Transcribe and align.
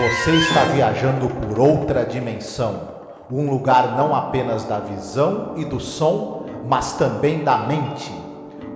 Você 0.00 0.30
está 0.30 0.64
viajando 0.64 1.28
por 1.28 1.58
outra 1.58 2.06
dimensão, 2.06 2.88
um 3.30 3.50
lugar 3.50 3.98
não 3.98 4.14
apenas 4.14 4.64
da 4.64 4.78
visão 4.78 5.52
e 5.58 5.64
do 5.66 5.78
som, 5.78 6.46
mas 6.66 6.94
também 6.94 7.44
da 7.44 7.58
mente. 7.58 8.10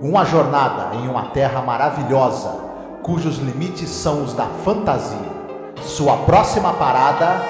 Uma 0.03 0.23
jornada 0.23 0.95
em 0.95 1.07
uma 1.07 1.29
terra 1.29 1.63
maravilhosa, 1.63 2.51
cujos 3.01 3.39
limites 3.39 3.89
são 3.89 4.23
os 4.23 4.35
da 4.35 4.45
fantasia. 4.63 5.17
Sua 5.81 6.15
próxima 6.17 6.73
parada, 6.73 7.41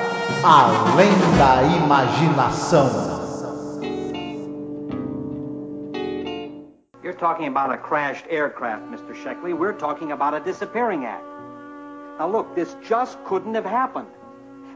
além 0.42 1.12
da 1.38 1.64
imaginação. 1.64 2.88
You're 7.04 7.18
talking 7.20 7.48
about 7.50 7.74
a 7.74 7.78
crashed 7.78 8.26
aircraft, 8.30 8.84
Mr. 8.90 9.14
Sheckley. 9.14 9.54
We're 9.54 9.78
talking 9.78 10.14
about 10.14 10.34
a 10.34 10.40
disappearing 10.40 11.06
act. 11.06 11.35
Now, 12.18 12.30
look, 12.30 12.56
this 12.56 12.76
just 12.88 13.24
couldn't 13.26 13.56
have 13.56 13.66
happened. 13.66 14.08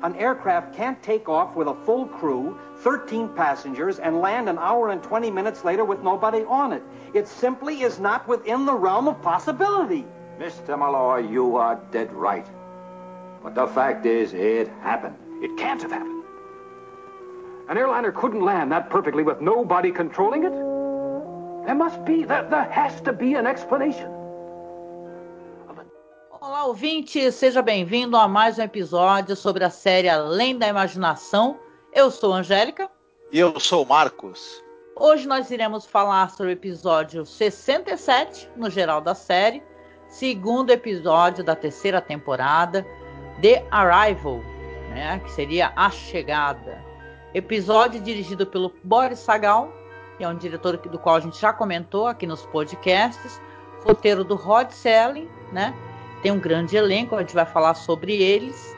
An 0.02 0.16
aircraft 0.16 0.76
can't 0.76 1.02
take 1.04 1.28
off 1.28 1.56
with 1.56 1.68
a 1.68 1.76
full 1.86 2.06
crew, 2.06 2.58
13 2.78 3.30
passengers, 3.30 4.00
and 4.00 4.20
land 4.20 4.48
an 4.48 4.58
hour 4.58 4.90
and 4.90 5.04
20 5.04 5.30
minutes 5.30 5.66
later 5.66 5.84
with 5.84 6.02
nobody 6.02 6.44
on 6.44 6.72
it. 6.72 6.84
It 7.14 7.28
simply 7.28 7.82
is 7.82 8.00
not 8.00 8.28
within 8.28 8.66
the 8.66 8.74
realm 8.74 9.08
of 9.08 9.22
possibility. 9.22 10.06
Mr. 10.38 10.80
Malloy, 10.80 11.30
you 11.30 11.58
are 11.58 11.82
dead 11.92 12.14
right. 12.14 12.48
But 13.44 13.56
the 13.56 13.68
fact 13.68 14.06
is, 14.06 14.34
it 14.34 14.70
happened. 14.82 15.16
It 15.42 15.58
can't 15.58 15.82
have 15.82 15.92
happened. 15.92 16.24
An 17.70 17.78
airliner 17.78 18.12
couldn't 18.12 18.42
land 18.42 18.72
that 18.72 18.90
perfectly 18.90 19.24
with 19.24 19.42
nobody 19.42 19.92
controlling 19.92 20.44
it. 20.44 20.54
There 21.66 21.76
must 21.76 22.04
be, 22.04 22.24
there, 22.24 22.48
there 22.50 22.70
has 22.72 23.00
to 23.02 23.14
be 23.14 23.36
an 23.36 23.46
explanation. 23.46 24.19
Olá, 26.42 26.64
ouvinte, 26.64 27.30
seja 27.34 27.62
bem-vindo 27.62 28.16
a 28.16 28.26
mais 28.26 28.58
um 28.58 28.62
episódio 28.62 29.36
sobre 29.36 29.62
a 29.66 29.70
série 29.70 30.08
Além 30.08 30.58
da 30.58 30.70
Imaginação. 30.70 31.60
Eu 31.92 32.10
sou 32.10 32.32
Angélica. 32.32 32.90
E 33.30 33.38
eu 33.38 33.60
sou 33.60 33.86
Marcos. 33.86 34.64
Hoje 34.96 35.28
nós 35.28 35.52
iremos 35.52 35.86
falar 35.86 36.30
sobre 36.30 36.54
o 36.54 36.56
episódio 36.56 37.26
67, 37.26 38.50
no 38.56 38.70
geral 38.70 39.02
da 39.02 39.14
série, 39.14 39.62
segundo 40.08 40.72
episódio 40.72 41.44
da 41.44 41.58
terceira 41.58 42.00
temporada, 42.00 42.88
The 43.42 43.68
Arrival, 43.70 44.38
né, 44.92 45.20
que 45.20 45.32
seria 45.34 45.74
A 45.76 45.90
Chegada. 45.90 46.82
Episódio 47.34 48.00
dirigido 48.00 48.48
pelo 48.48 48.74
Boris 48.82 49.20
Sagal, 49.20 49.74
que 50.18 50.24
é 50.24 50.28
um 50.30 50.38
diretor 50.38 50.78
do 50.78 50.98
qual 50.98 51.18
a 51.18 51.20
gente 51.20 51.38
já 51.38 51.52
comentou 51.52 52.08
aqui 52.08 52.26
nos 52.26 52.46
podcasts, 52.46 53.42
roteiro 53.84 54.24
do 54.24 54.36
Rod 54.36 54.72
Selling, 54.72 55.30
né? 55.52 55.74
Tem 56.22 56.32
um 56.32 56.40
grande 56.40 56.76
elenco, 56.76 57.16
a 57.16 57.20
gente 57.20 57.34
vai 57.34 57.46
falar 57.46 57.74
sobre 57.74 58.22
eles. 58.22 58.76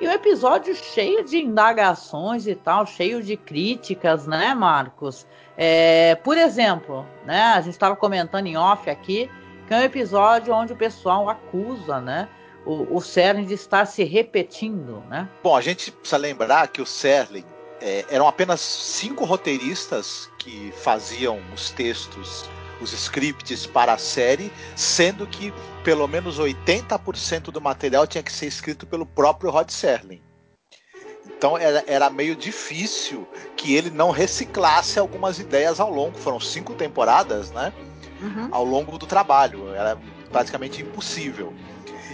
E 0.00 0.06
um 0.06 0.12
episódio 0.12 0.74
cheio 0.76 1.24
de 1.24 1.38
indagações 1.38 2.46
e 2.46 2.54
tal, 2.54 2.86
cheio 2.86 3.22
de 3.22 3.36
críticas, 3.36 4.26
né, 4.26 4.54
Marcos? 4.54 5.26
É, 5.56 6.14
por 6.16 6.36
exemplo, 6.36 7.04
né, 7.26 7.42
a 7.42 7.60
gente 7.60 7.72
estava 7.72 7.96
comentando 7.96 8.46
em 8.46 8.56
off 8.56 8.88
aqui 8.88 9.28
que 9.68 9.74
é 9.74 9.76
um 9.76 9.82
episódio 9.82 10.54
onde 10.54 10.72
o 10.72 10.76
pessoal 10.76 11.28
acusa, 11.28 12.00
né, 12.00 12.26
o, 12.64 12.96
o 12.96 13.00
Serling 13.02 13.44
de 13.44 13.52
estar 13.52 13.84
se 13.84 14.02
repetindo, 14.02 15.02
né? 15.10 15.28
Bom, 15.42 15.54
a 15.54 15.60
gente 15.60 15.92
precisa 15.92 16.16
lembrar 16.16 16.68
que 16.68 16.80
o 16.80 16.86
Serling 16.86 17.44
é, 17.80 18.04
eram 18.08 18.26
apenas 18.26 18.60
cinco 18.60 19.24
roteiristas 19.24 20.30
que 20.38 20.72
faziam 20.72 21.38
os 21.54 21.70
textos 21.70 22.48
os 22.80 22.92
scripts 22.92 23.66
para 23.66 23.92
a 23.92 23.98
série, 23.98 24.52
sendo 24.76 25.26
que 25.26 25.52
pelo 25.82 26.06
menos 26.06 26.38
80% 26.38 27.50
do 27.50 27.60
material 27.60 28.06
tinha 28.06 28.22
que 28.22 28.32
ser 28.32 28.46
escrito 28.46 28.86
pelo 28.86 29.06
próprio 29.06 29.50
Rod 29.50 29.70
Serling. 29.70 30.22
Então 31.26 31.56
era, 31.56 31.84
era 31.86 32.10
meio 32.10 32.34
difícil 32.34 33.26
que 33.56 33.74
ele 33.74 33.90
não 33.90 34.10
reciclasse 34.10 34.98
algumas 34.98 35.38
ideias 35.38 35.78
ao 35.78 35.90
longo. 35.90 36.18
Foram 36.18 36.40
cinco 36.40 36.74
temporadas, 36.74 37.52
né? 37.52 37.72
Uhum. 38.20 38.48
Ao 38.50 38.64
longo 38.64 38.98
do 38.98 39.06
trabalho. 39.06 39.72
Era 39.72 39.96
praticamente 40.32 40.82
impossível. 40.82 41.54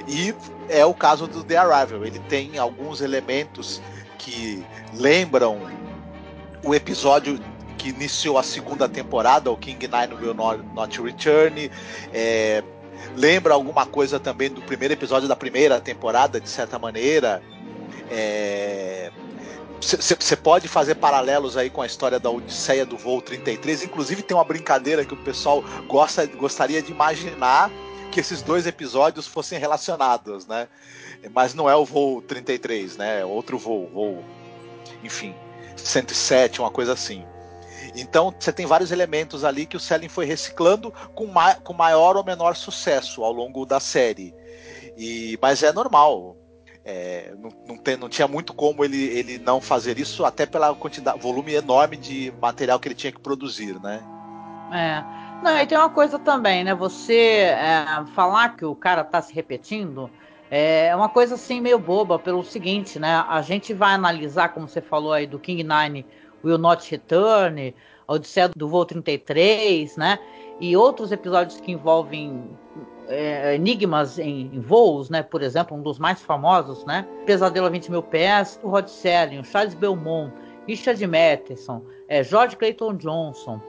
E 0.06 0.34
é 0.68 0.84
o 0.84 0.92
caso 0.92 1.26
do 1.26 1.42
The 1.42 1.56
Arrival. 1.56 2.04
Ele 2.04 2.18
tem 2.18 2.58
alguns 2.58 3.00
elementos 3.00 3.80
que 4.18 4.62
lembram 4.92 5.58
o 6.62 6.74
episódio 6.74 7.38
que 7.84 7.90
iniciou 7.90 8.38
a 8.38 8.42
segunda 8.42 8.88
temporada, 8.88 9.50
o 9.50 9.56
King 9.58 9.86
Nine 9.86 10.14
Will 10.14 10.32
Not, 10.32 10.64
Not 10.74 11.02
Return. 11.02 11.70
É, 12.14 12.64
lembra 13.14 13.52
alguma 13.52 13.84
coisa 13.84 14.18
também 14.18 14.48
do 14.48 14.62
primeiro 14.62 14.94
episódio 14.94 15.28
da 15.28 15.36
primeira 15.36 15.78
temporada, 15.82 16.40
de 16.40 16.48
certa 16.48 16.78
maneira. 16.78 17.42
Você 19.82 20.32
é, 20.32 20.36
pode 20.36 20.66
fazer 20.66 20.94
paralelos 20.94 21.58
aí 21.58 21.68
com 21.68 21.82
a 21.82 21.86
história 21.86 22.18
da 22.18 22.30
Odisseia 22.30 22.86
do 22.86 22.96
Voo 22.96 23.20
33. 23.20 23.84
Inclusive 23.84 24.22
tem 24.22 24.34
uma 24.34 24.44
brincadeira 24.44 25.04
que 25.04 25.12
o 25.12 25.18
pessoal 25.18 25.62
gosta, 25.86 26.24
gostaria 26.24 26.80
de 26.80 26.90
imaginar 26.90 27.70
que 28.10 28.18
esses 28.18 28.40
dois 28.40 28.66
episódios 28.66 29.26
fossem 29.26 29.58
relacionados, 29.58 30.46
né? 30.46 30.68
Mas 31.34 31.52
não 31.52 31.68
é 31.68 31.76
o 31.76 31.84
voo 31.84 32.22
33, 32.22 32.96
né? 32.96 33.20
É 33.20 33.24
outro 33.26 33.58
voo, 33.58 33.90
voo, 33.92 34.24
enfim, 35.02 35.34
107, 35.76 36.62
uma 36.62 36.70
coisa 36.70 36.94
assim. 36.94 37.26
Então 37.94 38.34
você 38.38 38.52
tem 38.52 38.66
vários 38.66 38.90
elementos 38.90 39.44
ali 39.44 39.66
que 39.66 39.76
o 39.76 39.80
Selling 39.80 40.08
foi 40.08 40.24
reciclando 40.24 40.92
com, 41.14 41.26
ma 41.26 41.54
com 41.54 41.72
maior 41.72 42.16
ou 42.16 42.24
menor 42.24 42.56
sucesso 42.56 43.22
ao 43.22 43.32
longo 43.32 43.64
da 43.64 43.78
série. 43.78 44.34
E, 44.96 45.38
mas 45.40 45.62
é 45.62 45.72
normal. 45.72 46.36
É, 46.84 47.32
não, 47.38 47.50
não, 47.66 47.78
tem, 47.78 47.96
não, 47.96 48.08
tinha 48.08 48.28
muito 48.28 48.52
como 48.52 48.84
ele, 48.84 49.02
ele 49.04 49.38
não 49.38 49.58
fazer 49.58 49.98
isso, 49.98 50.22
até 50.22 50.44
pela 50.44 50.74
quantidade, 50.74 51.18
volume 51.18 51.54
enorme 51.54 51.96
de 51.96 52.30
material 52.40 52.78
que 52.78 52.88
ele 52.88 52.94
tinha 52.94 53.12
que 53.12 53.20
produzir, 53.20 53.80
né? 53.80 54.02
É. 54.70 55.02
Não, 55.42 55.58
e 55.58 55.66
tem 55.66 55.78
uma 55.78 55.88
coisa 55.88 56.18
também, 56.18 56.62
né? 56.62 56.74
Você 56.74 57.14
é, 57.14 57.86
falar 58.14 58.56
que 58.56 58.66
o 58.66 58.74
cara 58.74 59.02
tá 59.02 59.22
se 59.22 59.32
repetindo 59.32 60.10
é 60.50 60.94
uma 60.94 61.08
coisa 61.08 61.34
assim 61.34 61.60
meio 61.60 61.78
boba, 61.78 62.18
pelo 62.18 62.44
seguinte, 62.44 62.98
né? 62.98 63.24
A 63.28 63.42
gente 63.42 63.74
vai 63.74 63.94
analisar, 63.94 64.50
como 64.50 64.68
você 64.68 64.80
falou 64.80 65.12
aí, 65.12 65.26
do 65.26 65.38
King 65.38 65.64
Nine 65.64 66.06
Will 66.44 66.58
Not 66.58 66.90
Return, 66.90 67.74
Odisseia 68.06 68.48
do 68.48 68.68
Voo 68.68 68.84
33, 68.84 69.96
né? 69.96 70.18
E 70.60 70.76
outros 70.76 71.10
episódios 71.10 71.60
que 71.60 71.72
envolvem 71.72 72.50
é, 73.08 73.54
enigmas 73.54 74.18
em, 74.18 74.50
em, 74.52 74.60
voos, 74.60 75.10
né? 75.10 75.22
Por 75.22 75.42
exemplo, 75.42 75.76
um 75.76 75.82
dos 75.82 75.98
mais 75.98 76.22
famosos, 76.22 76.84
né? 76.84 77.06
Pesadelo 77.26 77.66
a 77.66 77.70
20 77.70 77.90
mil 77.90 78.02
pés, 78.02 78.60
o 78.62 78.68
Rod 78.68 78.86
Serling, 78.86 79.40
o 79.40 79.44
Charles 79.44 79.74
Belmont, 79.74 80.32
Richard 80.66 81.04
Matheson, 81.06 81.82
é, 82.08 82.22
George 82.22 82.56
Clayton 82.56 82.94
Johnson, 82.94 83.60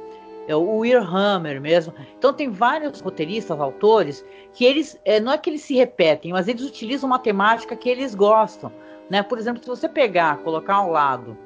é, 0.47 0.55
o 0.55 0.77
Will 0.77 1.01
Hammer 1.01 1.59
mesmo. 1.59 1.93
Então 2.17 2.33
tem 2.33 2.49
vários 2.49 3.01
roteiristas, 3.01 3.59
autores, 3.59 4.23
que 4.53 4.63
eles, 4.63 4.99
é, 5.05 5.19
não 5.19 5.31
é 5.31 5.37
que 5.37 5.49
eles 5.49 5.61
se 5.61 5.75
repetem, 5.75 6.31
mas 6.31 6.47
eles 6.47 6.63
utilizam 6.63 7.07
uma 7.07 7.19
temática 7.19 7.75
que 7.75 7.89
eles 7.89 8.13
gostam. 8.13 8.71
Né? 9.09 9.21
Por 9.21 9.37
exemplo, 9.37 9.61
se 9.61 9.69
você 9.69 9.87
pegar, 9.87 10.37
colocar 10.37 10.75
ao 10.75 10.91
lado 10.91 11.37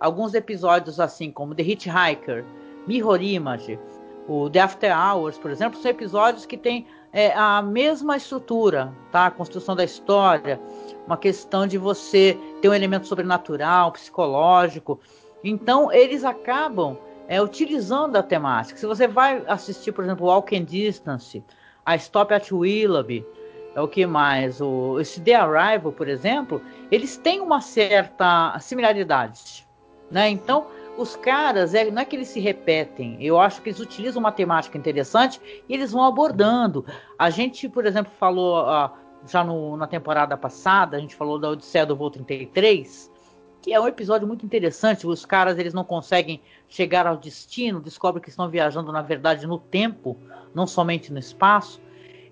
alguns 0.00 0.34
episódios 0.34 1.00
assim 1.00 1.30
como 1.30 1.54
The 1.54 1.62
Hitchhiker, 1.62 2.44
Mirror 2.86 3.22
Image, 3.22 3.78
o 4.26 4.48
The 4.48 4.60
After 4.60 4.96
Hours, 4.96 5.38
por 5.38 5.50
exemplo, 5.50 5.78
são 5.80 5.90
episódios 5.90 6.46
que 6.46 6.56
têm 6.56 6.86
é, 7.12 7.32
a 7.34 7.62
mesma 7.62 8.16
estrutura, 8.16 8.92
tá? 9.12 9.26
A 9.26 9.30
construção 9.30 9.76
da 9.76 9.84
história, 9.84 10.60
uma 11.06 11.16
questão 11.16 11.66
de 11.66 11.78
você 11.78 12.38
ter 12.60 12.68
um 12.68 12.74
elemento 12.74 13.06
sobrenatural, 13.06 13.92
psicológico. 13.92 14.98
Então, 15.42 15.92
eles 15.92 16.24
acabam 16.24 16.96
é, 17.28 17.40
utilizando 17.40 18.16
a 18.16 18.22
temática. 18.22 18.78
Se 18.78 18.86
você 18.86 19.06
vai 19.06 19.44
assistir, 19.46 19.92
por 19.92 20.04
exemplo, 20.04 20.26
Walking 20.26 20.64
Distance, 20.64 21.44
a 21.84 21.94
Stop 21.96 22.32
at 22.32 22.50
Willoughby, 22.50 23.24
é 23.74 23.80
o 23.80 23.88
que 23.88 24.06
mais? 24.06 24.60
O, 24.60 24.98
esse 25.00 25.20
The 25.20 25.34
Arrival, 25.34 25.92
por 25.92 26.08
exemplo, 26.08 26.62
eles 26.90 27.16
têm 27.16 27.40
uma 27.40 27.60
certa 27.60 28.58
similaridade. 28.60 29.66
Né? 30.14 30.30
Então, 30.30 30.68
os 30.96 31.16
caras, 31.16 31.74
é, 31.74 31.90
não 31.90 32.00
é 32.00 32.04
que 32.04 32.14
eles 32.14 32.28
se 32.28 32.38
repetem, 32.38 33.16
eu 33.20 33.40
acho 33.40 33.60
que 33.60 33.70
eles 33.70 33.80
utilizam 33.80 34.20
uma 34.20 34.30
temática 34.30 34.78
interessante 34.78 35.40
e 35.68 35.74
eles 35.74 35.90
vão 35.90 36.04
abordando. 36.04 36.86
A 37.18 37.30
gente, 37.30 37.68
por 37.68 37.84
exemplo, 37.84 38.12
falou 38.16 38.62
uh, 38.62 38.90
já 39.26 39.42
no, 39.42 39.76
na 39.76 39.88
temporada 39.88 40.36
passada, 40.36 40.96
a 40.96 41.00
gente 41.00 41.16
falou 41.16 41.36
da 41.36 41.50
Odisseia 41.50 41.84
do 41.84 41.96
Voo 41.96 42.10
33, 42.10 43.10
que 43.60 43.72
é 43.72 43.80
um 43.80 43.88
episódio 43.88 44.28
muito 44.28 44.46
interessante. 44.46 45.04
Os 45.04 45.26
caras 45.26 45.58
eles 45.58 45.74
não 45.74 45.82
conseguem 45.82 46.40
chegar 46.68 47.08
ao 47.08 47.16
destino, 47.16 47.80
descobrem 47.80 48.22
que 48.22 48.30
estão 48.30 48.48
viajando, 48.48 48.92
na 48.92 49.02
verdade, 49.02 49.48
no 49.48 49.58
tempo, 49.58 50.16
não 50.54 50.64
somente 50.64 51.12
no 51.12 51.18
espaço. 51.18 51.82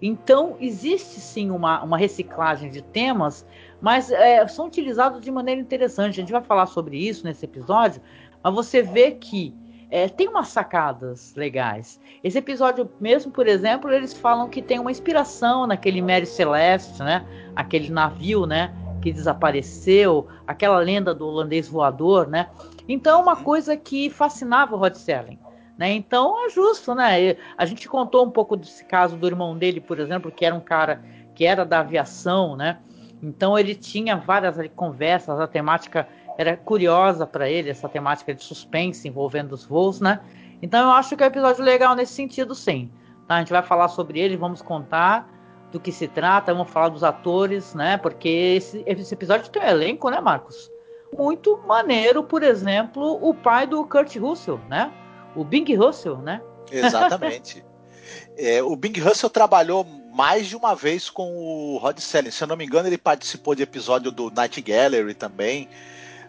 Então, 0.00 0.56
existe 0.61 1.19
sim 1.19 1.50
uma, 1.50 1.82
uma 1.82 1.99
reciclagem 1.99 2.70
de 2.70 2.81
temas, 2.81 3.44
mas 3.82 4.11
é, 4.11 4.46
são 4.46 4.67
utilizados 4.67 5.20
de 5.20 5.31
maneira 5.31 5.61
interessante. 5.61 6.12
A 6.12 6.23
gente 6.23 6.32
vai 6.32 6.43
falar 6.43 6.67
sobre 6.67 6.96
isso 6.96 7.25
nesse 7.25 7.44
episódio, 7.44 8.00
mas 8.43 8.55
você 8.55 8.81
vê 8.81 9.11
que 9.11 9.55
é, 9.90 10.08
tem 10.08 10.29
umas 10.29 10.49
sacadas 10.49 11.34
legais. 11.34 12.00
Esse 12.25 12.38
episódio 12.38 12.88
mesmo, 12.99 13.31
por 13.32 13.46
exemplo, 13.46 13.93
eles 13.93 14.14
falam 14.14 14.49
que 14.49 14.62
tem 14.62 14.79
uma 14.79 14.90
inspiração 14.90 15.67
naquele 15.67 16.00
Mary 16.00 16.25
Celeste, 16.25 17.02
né? 17.02 17.26
Aquele 17.55 17.90
navio, 17.90 18.46
né? 18.46 18.73
que 19.02 19.12
desapareceu, 19.12 20.29
aquela 20.46 20.79
lenda 20.79 21.12
do 21.12 21.26
holandês 21.26 21.69
voador, 21.69 22.29
né? 22.29 22.49
Então, 22.88 23.19
é 23.19 23.23
uma 23.23 23.34
coisa 23.34 23.76
que 23.76 24.08
fascinava 24.08 24.76
o 24.76 24.79
Rod 24.79 24.94
Serling. 24.94 25.40
Né? 25.76 25.94
Então 25.94 26.46
é 26.46 26.50
justo, 26.50 26.94
né? 26.94 27.37
A 27.56 27.67
gente 27.67 27.88
contou 27.88 28.25
um 28.25 28.31
pouco 28.31 28.56
desse 28.56 28.84
caso 28.84 29.17
do 29.17 29.26
irmão 29.26 29.56
dele, 29.56 29.81
por 29.81 29.99
exemplo, 29.99 30.31
que 30.31 30.44
era 30.44 30.55
um 30.55 30.61
cara 30.61 31.02
que 31.34 31.44
era 31.44 31.64
da 31.64 31.81
aviação, 31.81 32.55
né? 32.55 32.79
Então 33.22 33.58
ele 33.58 33.74
tinha 33.74 34.16
várias 34.16 34.58
ali, 34.58 34.69
conversas, 34.69 35.38
a 35.38 35.46
temática 35.46 36.08
era 36.36 36.56
curiosa 36.56 37.26
para 37.26 37.48
ele, 37.48 37.70
essa 37.70 37.88
temática 37.88 38.34
de 38.34 38.42
suspense 38.42 39.06
envolvendo 39.06 39.52
os 39.52 39.64
voos, 39.64 40.00
né? 40.00 40.20
Então 40.60 40.82
eu 40.84 40.90
acho 40.90 41.16
que 41.16 41.22
é 41.22 41.26
um 41.26 41.30
episódio 41.30 41.62
legal 41.62 41.94
nesse 41.94 42.14
sentido, 42.14 42.54
sim. 42.54 42.90
Tá? 43.28 43.36
A 43.36 43.38
gente 43.38 43.52
vai 43.52 43.62
falar 43.62 43.88
sobre 43.88 44.19
ele, 44.19 44.36
vamos 44.36 44.60
contar 44.60 45.28
do 45.70 45.78
que 45.78 45.92
se 45.92 46.08
trata, 46.08 46.52
vamos 46.52 46.70
falar 46.70 46.88
dos 46.88 47.04
atores, 47.04 47.74
né? 47.74 47.96
Porque 47.96 48.28
esse, 48.28 48.82
esse 48.86 49.14
episódio 49.14 49.50
tem 49.50 49.62
um 49.62 49.66
elenco, 49.66 50.10
né, 50.10 50.20
Marcos? 50.20 50.70
Muito 51.16 51.58
maneiro, 51.66 52.22
por 52.22 52.42
exemplo, 52.42 53.19
o 53.22 53.34
pai 53.34 53.66
do 53.66 53.84
Kurt 53.86 54.16
Russell, 54.16 54.60
né? 54.69 54.92
O 55.36 55.44
Bing 55.44 55.74
Russell, 55.74 56.19
né? 56.19 56.42
Exatamente. 56.70 57.64
é, 58.36 58.62
o 58.62 58.74
Bing 58.76 58.98
Russell 59.00 59.30
trabalhou 59.30 59.86
mais 60.12 60.47
de 60.47 60.55
uma 60.55 60.75
vez 60.75 61.09
com 61.09 61.35
o 61.35 61.79
Rod 61.79 61.99
Selling. 61.99 62.31
Se 62.31 62.44
eu 62.44 62.49
não 62.49 62.56
me 62.56 62.64
engano, 62.64 62.88
ele 62.88 62.99
participou 62.99 63.55
de 63.55 63.62
episódio 63.62 64.11
do 64.11 64.31
Night 64.31 64.61
Gallery 64.61 65.14
também. 65.14 65.69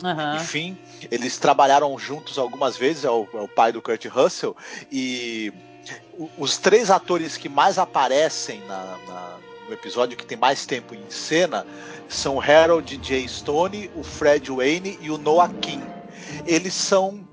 Uhum. 0.01 0.35
Enfim, 0.35 0.77
eles 1.11 1.37
trabalharam 1.37 1.97
juntos 1.99 2.37
algumas 2.37 2.77
vezes, 2.77 3.05
é 3.05 3.09
o, 3.09 3.27
é 3.33 3.41
o 3.41 3.47
pai 3.47 3.71
do 3.71 3.81
Kurt 3.81 4.05
Russell, 4.05 4.55
e 4.91 5.53
os 6.37 6.57
três 6.57 6.89
atores 6.89 7.37
que 7.37 7.47
mais 7.47 7.77
aparecem 7.77 8.61
na, 8.67 8.97
na, 9.07 9.37
no 9.67 9.73
episódio 9.73 10.17
que 10.17 10.25
tem 10.25 10.37
mais 10.37 10.65
tempo 10.65 10.95
em 10.95 11.09
cena 11.09 11.65
são 12.09 12.35
o 12.35 12.41
Harold 12.41 12.97
J. 12.97 13.27
Stone, 13.27 13.89
o 13.95 14.03
Fred 14.03 14.49
Wayne 14.51 14.97
e 15.01 15.09
o 15.09 15.17
Noah 15.17 15.53
King. 15.61 15.83
Eles 16.45 16.73
são 16.73 17.27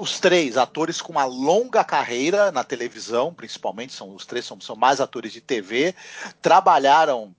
os 0.00 0.18
três 0.18 0.56
atores 0.56 1.00
com 1.00 1.12
uma 1.12 1.24
longa 1.24 1.84
carreira 1.84 2.50
na 2.50 2.64
televisão, 2.64 3.32
principalmente, 3.32 3.92
são 3.92 4.14
os 4.14 4.26
três 4.26 4.44
são, 4.44 4.60
são 4.60 4.76
mais 4.76 5.00
atores 5.00 5.32
de 5.32 5.40
TV, 5.40 5.94
trabalharam 6.42 7.34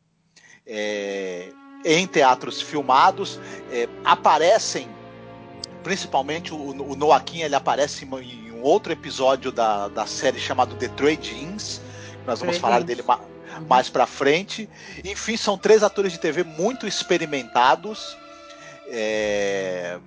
é, 0.66 1.50
em 1.84 2.08
teatros 2.08 2.62
filmados, 2.62 3.40
é, 3.72 3.88
aparecem, 4.04 4.88
principalmente 5.84 6.54
o, 6.54 6.58
o 6.58 6.96
Noah 6.96 7.24
King, 7.24 7.44
ele 7.44 7.56
aparece 7.56 8.06
em 8.06 8.52
um 8.52 8.62
outro 8.62 8.92
episódio 8.94 9.52
da, 9.52 9.88
da 9.90 10.06
série 10.06 10.40
chamado 10.40 10.76
The 10.76 10.88
Trade 10.90 11.36
Ins, 11.36 11.82
nós 12.26 12.40
vamos 12.40 12.58
falar 12.58 12.84
dele 12.84 13.04
ma 13.04 13.20
mais 13.70 13.90
pra 13.90 14.06
frente. 14.06 14.70
Enfim, 15.04 15.38
são 15.38 15.58
três 15.58 15.82
atores 15.82 16.12
de 16.12 16.20
TV 16.20 16.44
muito 16.44 16.86
experimentados. 16.86 18.18
É, 18.88 19.98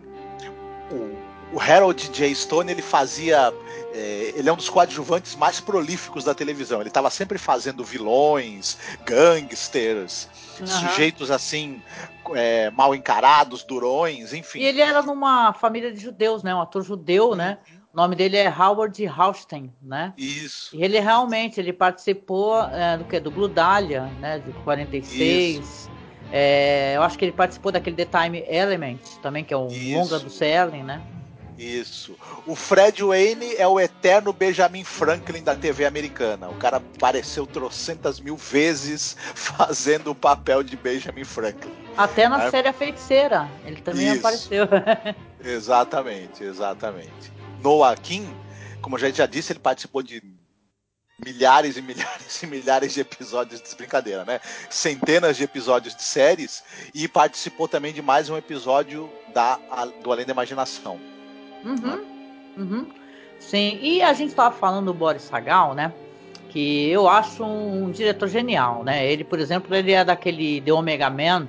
o, 0.90 1.17
o 1.52 1.60
Harold 1.60 2.10
J. 2.10 2.34
Stone 2.34 2.70
ele 2.70 2.82
fazia 2.82 3.52
é, 3.92 4.32
ele 4.36 4.48
é 4.48 4.52
um 4.52 4.56
dos 4.56 4.68
coadjuvantes 4.68 5.34
mais 5.34 5.60
prolíficos 5.60 6.24
da 6.24 6.34
televisão. 6.34 6.80
Ele 6.80 6.88
estava 6.88 7.10
sempre 7.10 7.38
fazendo 7.38 7.82
vilões, 7.82 8.78
gangsters, 9.04 10.28
uhum. 10.60 10.66
sujeitos 10.66 11.30
assim 11.30 11.82
é, 12.34 12.70
mal 12.70 12.94
encarados, 12.94 13.64
durões, 13.64 14.32
enfim. 14.32 14.60
E 14.60 14.64
ele 14.64 14.80
era 14.80 15.02
numa 15.02 15.52
família 15.52 15.92
de 15.92 16.00
judeus, 16.00 16.42
né? 16.42 16.54
Um 16.54 16.60
ator 16.60 16.82
judeu, 16.82 17.34
né? 17.34 17.58
O 17.92 17.96
nome 17.96 18.14
dele 18.14 18.36
é 18.36 18.48
Howard 18.48 19.04
Haustein, 19.06 19.72
né? 19.82 20.12
Isso. 20.16 20.76
E 20.76 20.84
ele 20.84 21.00
realmente 21.00 21.58
ele 21.58 21.72
participou 21.72 22.62
é, 22.62 22.98
do 22.98 23.04
que 23.04 23.18
do 23.18 23.30
Blue 23.30 23.48
Dahlia, 23.48 24.02
né? 24.20 24.38
De 24.38 24.52
46. 24.64 25.90
É, 26.30 26.92
eu 26.94 27.02
acho 27.02 27.18
que 27.18 27.24
ele 27.24 27.32
participou 27.32 27.72
daquele 27.72 27.96
The 27.96 28.04
Time 28.04 28.44
Element 28.46 29.00
também, 29.22 29.42
que 29.42 29.54
é 29.54 29.56
um 29.56 29.68
Isso. 29.68 29.94
longa 29.94 30.18
do 30.18 30.28
Serling, 30.28 30.82
né? 30.82 31.02
Isso. 31.58 32.16
O 32.46 32.54
Fred 32.54 33.02
Wayne 33.02 33.56
é 33.56 33.66
o 33.66 33.80
eterno 33.80 34.32
Benjamin 34.32 34.84
Franklin 34.84 35.42
da 35.42 35.56
TV 35.56 35.84
americana. 35.84 36.48
O 36.48 36.54
cara 36.54 36.76
apareceu 36.76 37.44
trocentas 37.46 38.20
mil 38.20 38.36
vezes 38.36 39.16
fazendo 39.34 40.12
o 40.12 40.14
papel 40.14 40.62
de 40.62 40.76
Benjamin 40.76 41.24
Franklin. 41.24 41.72
Até 41.96 42.28
na 42.28 42.44
é. 42.44 42.50
série 42.50 42.68
A 42.68 42.72
Feiticeira, 42.72 43.48
ele 43.64 43.80
também 43.80 44.06
Isso. 44.06 44.18
apareceu. 44.20 44.68
exatamente, 45.44 46.44
exatamente. 46.44 47.32
Noah 47.60 47.96
Kim, 47.96 48.32
como 48.80 48.94
a 48.94 48.98
gente 49.00 49.18
já 49.18 49.26
disse, 49.26 49.52
ele 49.52 49.58
participou 49.58 50.00
de 50.00 50.22
milhares 51.24 51.76
e 51.76 51.82
milhares 51.82 52.40
e 52.40 52.46
milhares 52.46 52.92
de 52.94 53.00
episódios 53.00 53.60
de 53.60 53.74
brincadeira, 53.74 54.24
né? 54.24 54.40
Centenas 54.70 55.36
de 55.36 55.42
episódios 55.42 55.96
de 55.96 56.04
séries 56.04 56.62
e 56.94 57.08
participou 57.08 57.66
também 57.66 57.92
de 57.92 58.00
mais 58.00 58.30
um 58.30 58.36
episódio 58.36 59.10
da 59.34 59.58
do 60.00 60.12
Além 60.12 60.24
da 60.24 60.32
Imaginação. 60.32 61.17
Uhum. 61.64 62.04
Uhum. 62.56 62.86
Sim, 63.38 63.78
e 63.80 64.02
a 64.02 64.12
gente 64.12 64.30
estava 64.30 64.54
falando 64.54 64.86
do 64.86 64.94
Boris 64.94 65.22
Sagal, 65.22 65.74
né? 65.74 65.92
Que 66.48 66.88
eu 66.90 67.08
acho 67.08 67.44
um 67.44 67.90
diretor 67.90 68.28
genial, 68.28 68.82
né? 68.82 69.06
Ele, 69.10 69.22
por 69.22 69.38
exemplo, 69.38 69.74
ele 69.74 69.92
é 69.92 70.04
daquele 70.04 70.60
The 70.60 70.72
Omega 70.72 71.08
Man, 71.08 71.48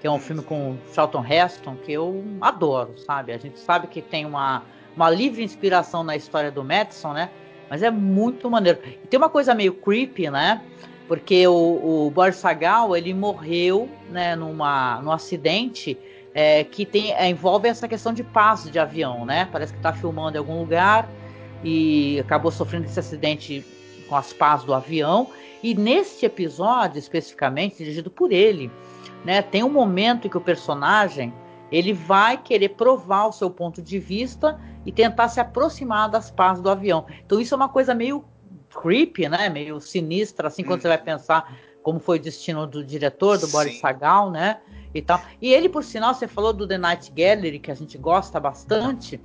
que 0.00 0.06
é 0.06 0.10
um 0.10 0.18
filme 0.18 0.42
com 0.42 0.76
Charlton 0.92 1.24
Heston, 1.24 1.76
que 1.76 1.92
eu 1.92 2.24
adoro, 2.40 2.98
sabe? 2.98 3.32
A 3.32 3.38
gente 3.38 3.58
sabe 3.58 3.86
que 3.86 4.00
tem 4.00 4.24
uma, 4.24 4.62
uma 4.96 5.10
livre 5.10 5.42
inspiração 5.42 6.02
na 6.02 6.16
história 6.16 6.50
do 6.50 6.64
Madison, 6.64 7.12
né? 7.12 7.30
Mas 7.70 7.82
é 7.82 7.90
muito 7.90 8.50
maneiro. 8.50 8.78
E 8.84 9.06
tem 9.06 9.18
uma 9.18 9.28
coisa 9.28 9.54
meio 9.54 9.74
creepy, 9.74 10.30
né? 10.30 10.62
Porque 11.06 11.46
o, 11.46 12.06
o 12.06 12.10
Boris 12.10 12.36
Sagal, 12.36 12.96
ele 12.96 13.14
morreu, 13.14 13.88
né, 14.10 14.36
numa, 14.36 15.00
num 15.02 15.10
acidente 15.10 15.98
é, 16.40 16.62
que 16.62 16.86
tem, 16.86 17.12
é, 17.14 17.28
envolve 17.28 17.66
essa 17.66 17.88
questão 17.88 18.12
de 18.12 18.22
paz 18.22 18.70
de 18.70 18.78
avião, 18.78 19.26
né? 19.26 19.48
Parece 19.50 19.72
que 19.72 19.80
está 19.80 19.92
filmando 19.92 20.36
em 20.36 20.38
algum 20.38 20.60
lugar 20.60 21.08
e 21.64 22.20
acabou 22.20 22.52
sofrendo 22.52 22.86
esse 22.86 23.00
acidente 23.00 23.66
com 24.08 24.14
as 24.14 24.32
pás 24.32 24.62
do 24.62 24.72
avião. 24.72 25.30
E 25.64 25.74
neste 25.74 26.26
episódio, 26.26 26.96
especificamente, 26.96 27.78
dirigido 27.78 28.08
por 28.08 28.30
ele, 28.30 28.70
né, 29.24 29.42
tem 29.42 29.64
um 29.64 29.68
momento 29.68 30.28
em 30.28 30.30
que 30.30 30.38
o 30.38 30.40
personagem 30.40 31.34
ele 31.72 31.92
vai 31.92 32.36
querer 32.36 32.68
provar 32.68 33.26
o 33.26 33.32
seu 33.32 33.50
ponto 33.50 33.82
de 33.82 33.98
vista 33.98 34.60
e 34.86 34.92
tentar 34.92 35.26
se 35.26 35.40
aproximar 35.40 36.08
das 36.08 36.30
pás 36.30 36.60
do 36.60 36.70
avião. 36.70 37.04
Então 37.26 37.40
isso 37.40 37.52
é 37.52 37.56
uma 37.56 37.68
coisa 37.68 37.96
meio 37.96 38.24
creepy, 38.80 39.28
né? 39.28 39.48
Meio 39.48 39.80
sinistra, 39.80 40.46
assim, 40.46 40.62
quando 40.62 40.78
hum. 40.78 40.82
você 40.82 40.88
vai 40.88 40.98
pensar 40.98 41.52
como 41.82 41.98
foi 41.98 42.18
o 42.18 42.22
destino 42.22 42.64
do 42.64 42.84
diretor, 42.84 43.38
do 43.38 43.46
Sim. 43.46 43.52
Boris 43.52 43.80
Sagal, 43.80 44.30
né? 44.30 44.60
E 44.94 45.02
tal. 45.02 45.20
E 45.40 45.52
ele, 45.52 45.68
por 45.68 45.84
sinal, 45.84 46.14
você 46.14 46.26
falou 46.26 46.52
do 46.52 46.66
The 46.66 46.78
Night 46.78 47.12
Gallery, 47.12 47.58
que 47.58 47.70
a 47.70 47.74
gente 47.74 47.96
gosta 47.98 48.40
bastante. 48.40 49.20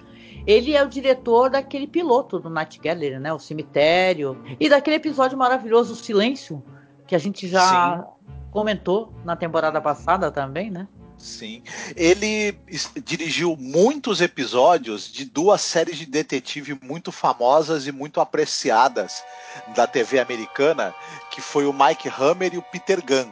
Ele 0.46 0.76
é 0.76 0.84
o 0.84 0.90
diretor 0.90 1.50
daquele 1.50 1.88
piloto 1.88 2.40
do 2.40 2.50
Night 2.50 2.80
Gallery, 2.80 3.20
né? 3.20 3.32
O 3.32 3.40
cemitério. 3.40 4.38
E 4.60 4.68
daquele 4.68 4.98
episódio 4.98 5.38
maravilhoso, 5.38 5.94
O 5.94 5.96
Silêncio, 5.96 6.62
que 7.08 7.16
a 7.16 7.20
gente 7.20 7.48
já 7.48 7.98
Sim. 7.98 8.30
comentou 8.52 9.14
na 9.24 9.36
temporada 9.36 9.80
passada 9.80 10.30
também, 10.32 10.70
né? 10.70 10.88
Sim. 11.18 11.64
Ele 11.96 12.58
dirigiu 13.06 13.56
muitos 13.58 14.20
episódios 14.20 15.10
de 15.10 15.24
duas 15.24 15.62
séries 15.62 15.98
de 15.98 16.06
detetive 16.06 16.78
muito 16.84 17.14
famosas 17.14 17.88
e 17.88 17.94
muito 17.94 18.20
apreciadas 18.20 19.24
da 19.74 19.88
TV 19.88 20.20
americana, 20.20 20.94
que 21.32 21.40
foi 21.40 21.66
o 21.66 21.72
Mike 21.72 22.10
Hammer 22.10 22.54
e 22.54 22.58
o 22.58 22.62
Peter 22.62 23.02
Gunn. 23.02 23.32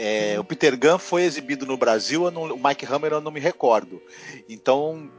É, 0.00 0.38
o 0.38 0.44
Peter 0.44 0.78
Gunn 0.78 0.96
foi 0.96 1.24
exibido 1.24 1.66
no 1.66 1.76
Brasil, 1.76 2.30
não, 2.30 2.44
o 2.44 2.62
Mike 2.62 2.86
Hammer 2.86 3.10
eu 3.10 3.20
não 3.20 3.32
me 3.32 3.40
recordo. 3.40 4.00
Então, 4.48 5.10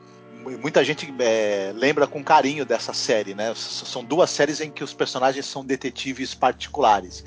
muita 0.62 0.86
gente 0.86 1.14
é, 1.20 1.74
lembra 1.76 2.08
com 2.08 2.24
carinho 2.24 2.66
dessa 2.66 2.94
série, 2.94 3.36
né? 3.36 3.54
São 3.56 4.06
duas 4.06 4.30
séries 4.30 4.62
em 4.62 4.72
que 4.72 4.82
os 4.82 4.94
personagens 4.94 5.46
são 5.46 5.66
detetives 5.66 6.34
particulares. 6.34 7.26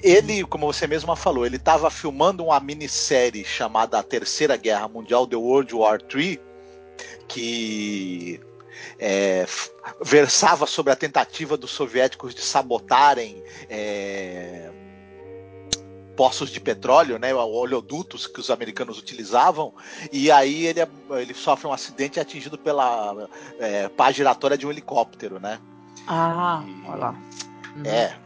Ele, 0.00 0.44
como 0.44 0.72
você 0.72 0.86
mesma 0.86 1.16
falou, 1.16 1.44
ele 1.44 1.56
estava 1.56 1.90
filmando 1.90 2.44
uma 2.44 2.60
minissérie 2.60 3.44
chamada 3.44 3.98
A 3.98 4.02
Terceira 4.04 4.56
Guerra 4.56 4.86
Mundial, 4.86 5.26
The 5.26 5.34
World 5.34 5.74
War 5.74 5.98
III, 6.14 6.40
que 7.26 8.40
é, 8.96 9.44
versava 10.00 10.66
sobre 10.68 10.92
a 10.92 10.96
tentativa 10.96 11.56
dos 11.56 11.72
soviéticos 11.72 12.32
de 12.32 12.42
sabotarem 12.42 13.42
é, 13.68 14.70
poços 16.16 16.50
de 16.50 16.60
petróleo, 16.60 17.18
né, 17.18 17.34
oleodutos 17.34 18.26
que 18.26 18.40
os 18.40 18.50
americanos 18.50 18.98
utilizavam, 18.98 19.72
e 20.12 20.30
aí 20.30 20.66
ele, 20.66 20.80
ele 21.10 21.34
sofre 21.34 21.66
um 21.66 21.72
acidente 21.72 22.20
atingido 22.20 22.58
pela 22.58 23.28
é, 23.58 23.88
pá 23.88 24.12
giratória 24.12 24.56
de 24.56 24.66
um 24.66 24.70
helicóptero, 24.70 25.40
né? 25.40 25.58
Ah, 26.06 26.62
e, 26.66 26.88
olha 26.88 26.96
lá. 26.96 27.14
Uhum. 27.76 27.86
É. 27.86 28.16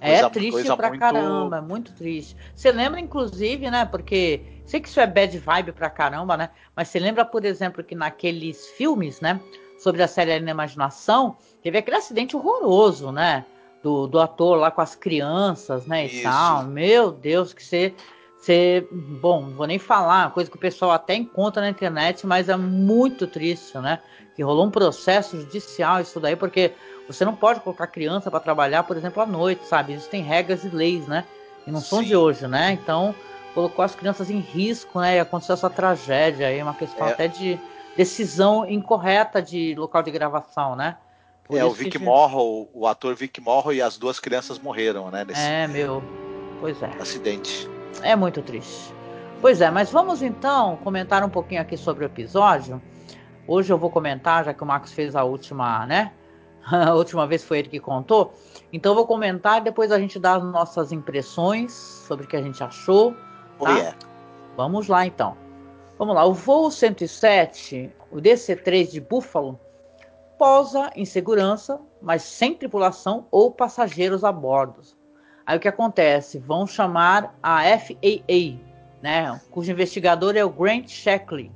é 0.00 0.28
triste 0.30 0.76
pra 0.76 0.88
muito... 0.88 1.00
caramba, 1.00 1.58
é 1.58 1.60
muito 1.60 1.92
triste. 1.92 2.36
Você 2.54 2.72
lembra, 2.72 3.00
inclusive, 3.00 3.70
né? 3.70 3.84
Porque 3.84 4.42
sei 4.64 4.80
que 4.80 4.88
isso 4.88 5.00
é 5.00 5.06
bad 5.06 5.36
vibe 5.38 5.72
pra 5.72 5.90
caramba, 5.90 6.36
né? 6.36 6.50
Mas 6.74 6.88
você 6.88 6.98
lembra, 6.98 7.24
por 7.24 7.44
exemplo, 7.44 7.82
que 7.84 7.94
naqueles 7.94 8.66
filmes, 8.68 9.20
né? 9.20 9.40
Sobre 9.78 10.02
a 10.02 10.08
série 10.08 10.40
na 10.40 10.52
Imaginação, 10.52 11.36
teve 11.62 11.78
aquele 11.78 11.96
acidente 11.96 12.36
horroroso, 12.36 13.12
né? 13.12 13.44
Do, 13.84 14.06
do 14.06 14.18
ator 14.18 14.56
lá 14.56 14.70
com 14.70 14.80
as 14.80 14.94
crianças, 14.94 15.86
né, 15.86 16.06
e 16.06 16.22
tal. 16.22 16.64
Meu 16.64 17.12
Deus, 17.12 17.52
que 17.52 17.62
você 17.62 17.94
Você, 18.40 18.86
bom, 18.90 19.42
não 19.42 19.50
vou 19.50 19.66
nem 19.66 19.78
falar, 19.78 20.32
coisa 20.32 20.50
que 20.50 20.56
o 20.56 20.60
pessoal 20.60 20.90
até 20.90 21.14
encontra 21.14 21.62
na 21.62 21.68
internet, 21.68 22.26
mas 22.26 22.48
é 22.48 22.56
muito 22.56 23.26
triste, 23.26 23.78
né? 23.78 24.00
Que 24.34 24.42
rolou 24.42 24.66
um 24.66 24.70
processo 24.70 25.38
judicial 25.38 26.00
isso 26.00 26.18
daí, 26.18 26.34
porque 26.34 26.72
você 27.06 27.24
não 27.24 27.34
pode 27.34 27.60
colocar 27.60 27.86
criança 27.86 28.30
para 28.30 28.40
trabalhar, 28.40 28.82
por 28.82 28.96
exemplo, 28.96 29.22
à 29.22 29.26
noite, 29.26 29.66
sabe? 29.66 29.92
Existem 29.92 30.22
regras 30.22 30.64
e 30.64 30.68
leis, 30.68 31.06
né? 31.06 31.24
E 31.66 31.70
não 31.70 31.80
são 31.80 32.00
Sim. 32.00 32.06
de 32.06 32.16
hoje, 32.16 32.46
né? 32.46 32.72
Então, 32.72 33.14
colocou 33.54 33.84
as 33.84 33.94
crianças 33.94 34.30
em 34.30 34.40
risco, 34.40 35.00
né? 35.00 35.16
E 35.16 35.20
aconteceu 35.20 35.54
essa 35.54 35.70
tragédia 35.70 36.48
aí, 36.48 36.62
uma 36.62 36.74
questão 36.74 37.06
é. 37.06 37.12
até 37.12 37.28
de 37.28 37.58
decisão 37.96 38.66
incorreta 38.68 39.40
de 39.40 39.74
local 39.74 40.02
de 40.02 40.10
gravação, 40.10 40.74
né? 40.74 40.96
Por 41.44 41.58
é, 41.58 41.64
o 41.64 41.70
Vic 41.70 41.90
que... 41.90 41.98
Morrow, 41.98 42.70
o 42.72 42.86
ator 42.86 43.14
Vic 43.14 43.40
Morrow 43.40 43.72
e 43.72 43.82
as 43.82 43.98
duas 43.98 44.18
crianças 44.18 44.58
morreram, 44.58 45.10
né? 45.10 45.24
Nesse 45.24 45.40
é, 45.40 45.66
meu. 45.68 46.02
Pois 46.60 46.82
é. 46.82 46.90
Acidente. 47.00 47.68
É 48.02 48.16
muito 48.16 48.40
triste. 48.42 48.94
Pois 49.40 49.60
é, 49.60 49.70
mas 49.70 49.90
vamos 49.90 50.22
então 50.22 50.76
comentar 50.78 51.22
um 51.22 51.28
pouquinho 51.28 51.60
aqui 51.60 51.76
sobre 51.76 52.04
o 52.04 52.06
episódio. 52.06 52.80
Hoje 53.46 53.70
eu 53.70 53.76
vou 53.76 53.90
comentar, 53.90 54.44
já 54.44 54.54
que 54.54 54.62
o 54.62 54.66
Marcos 54.66 54.92
fez 54.92 55.14
a 55.14 55.22
última, 55.22 55.86
né? 55.86 56.12
A 56.64 56.94
última 56.94 57.26
vez 57.26 57.44
foi 57.44 57.58
ele 57.58 57.68
que 57.68 57.78
contou. 57.78 58.32
Então 58.72 58.92
eu 58.92 58.96
vou 58.96 59.06
comentar 59.06 59.60
e 59.60 59.64
depois 59.64 59.92
a 59.92 59.98
gente 59.98 60.18
dá 60.18 60.36
as 60.36 60.42
nossas 60.42 60.92
impressões 60.92 61.72
sobre 61.72 62.24
o 62.24 62.28
que 62.28 62.36
a 62.36 62.42
gente 62.42 62.64
achou. 62.64 63.12
Tá? 63.12 63.18
Oh, 63.58 63.68
yeah. 63.68 63.96
Vamos 64.56 64.88
lá 64.88 65.04
então. 65.04 65.36
Vamos 65.98 66.14
lá, 66.14 66.24
o 66.24 66.32
voo 66.32 66.70
107, 66.70 67.92
o 68.10 68.16
DC-3 68.16 68.90
de 68.90 69.00
Buffalo, 69.00 69.60
pousa 70.38 70.90
em 70.94 71.04
segurança, 71.04 71.80
mas 72.00 72.22
sem 72.22 72.54
tripulação 72.54 73.26
ou 73.30 73.50
passageiros 73.50 74.24
a 74.24 74.32
bordo. 74.32 74.82
Aí 75.46 75.56
o 75.56 75.60
que 75.60 75.68
acontece? 75.68 76.38
Vão 76.38 76.66
chamar 76.66 77.36
a 77.42 77.62
FAA, 77.78 78.58
né, 79.02 79.40
cujo 79.50 79.70
investigador 79.70 80.36
é 80.36 80.44
o 80.44 80.50
Grant 80.50 80.88
Shackley. 80.88 81.50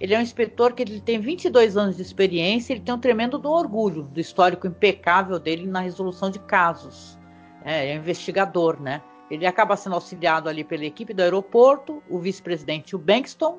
Ele 0.00 0.14
é 0.14 0.18
um 0.18 0.22
inspetor 0.22 0.72
que 0.72 0.82
ele 0.82 1.00
tem 1.00 1.20
22 1.20 1.76
anos 1.76 1.96
de 1.96 2.02
experiência 2.02 2.72
e 2.72 2.76
ele 2.76 2.84
tem 2.84 2.94
um 2.94 3.00
tremendo 3.00 3.40
orgulho 3.48 4.04
do 4.04 4.20
histórico 4.20 4.66
impecável 4.66 5.40
dele 5.40 5.66
na 5.66 5.80
resolução 5.80 6.30
de 6.30 6.38
casos. 6.38 7.18
É, 7.64 7.88
é 7.88 7.96
investigador, 7.96 8.80
né? 8.80 9.02
Ele 9.28 9.44
acaba 9.44 9.76
sendo 9.76 9.94
auxiliado 9.94 10.48
ali 10.48 10.62
pela 10.62 10.84
equipe 10.84 11.12
do 11.12 11.20
aeroporto, 11.20 12.02
o 12.08 12.18
vice-presidente 12.18 12.94
o 12.94 12.98
Bankston, 12.98 13.58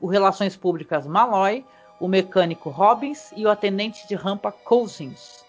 o 0.00 0.06
Relações 0.06 0.56
Públicas 0.56 1.06
Malloy, 1.06 1.64
o 2.00 2.08
mecânico 2.08 2.70
Robbins 2.70 3.32
e 3.36 3.46
o 3.46 3.50
atendente 3.50 4.08
de 4.08 4.14
rampa 4.14 4.50
Cousins. 4.50 5.44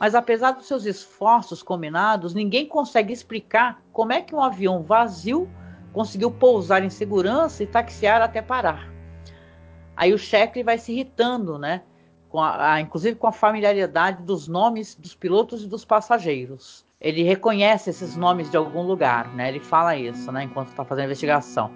Mas 0.00 0.14
apesar 0.14 0.52
dos 0.52 0.66
seus 0.66 0.86
esforços 0.86 1.62
combinados, 1.62 2.32
ninguém 2.32 2.66
consegue 2.66 3.12
explicar 3.12 3.82
como 3.92 4.12
é 4.12 4.22
que 4.22 4.34
um 4.34 4.40
avião 4.40 4.82
vazio 4.82 5.50
conseguiu 5.92 6.30
pousar 6.30 6.82
em 6.84 6.90
segurança 6.90 7.62
e 7.62 7.66
taxiar 7.66 8.22
até 8.22 8.40
parar. 8.40 8.88
Aí 9.96 10.14
o 10.14 10.18
Sheckley 10.18 10.62
vai 10.62 10.78
se 10.78 10.92
irritando, 10.92 11.58
né? 11.58 11.82
Com 12.30 12.40
a, 12.40 12.74
a, 12.74 12.80
inclusive 12.80 13.16
com 13.16 13.26
a 13.26 13.32
familiaridade 13.32 14.22
dos 14.22 14.46
nomes 14.46 14.94
dos 14.94 15.14
pilotos 15.14 15.64
e 15.64 15.66
dos 15.66 15.84
passageiros 15.84 16.86
ele 17.00 17.22
reconhece 17.22 17.90
esses 17.90 18.16
nomes 18.16 18.50
de 18.50 18.56
algum 18.56 18.82
lugar, 18.82 19.28
né? 19.34 19.48
Ele 19.48 19.60
fala 19.60 19.96
isso, 19.96 20.32
né? 20.32 20.44
Enquanto 20.44 20.68
está 20.68 20.84
fazendo 20.84 21.04
a 21.04 21.06
investigação. 21.06 21.70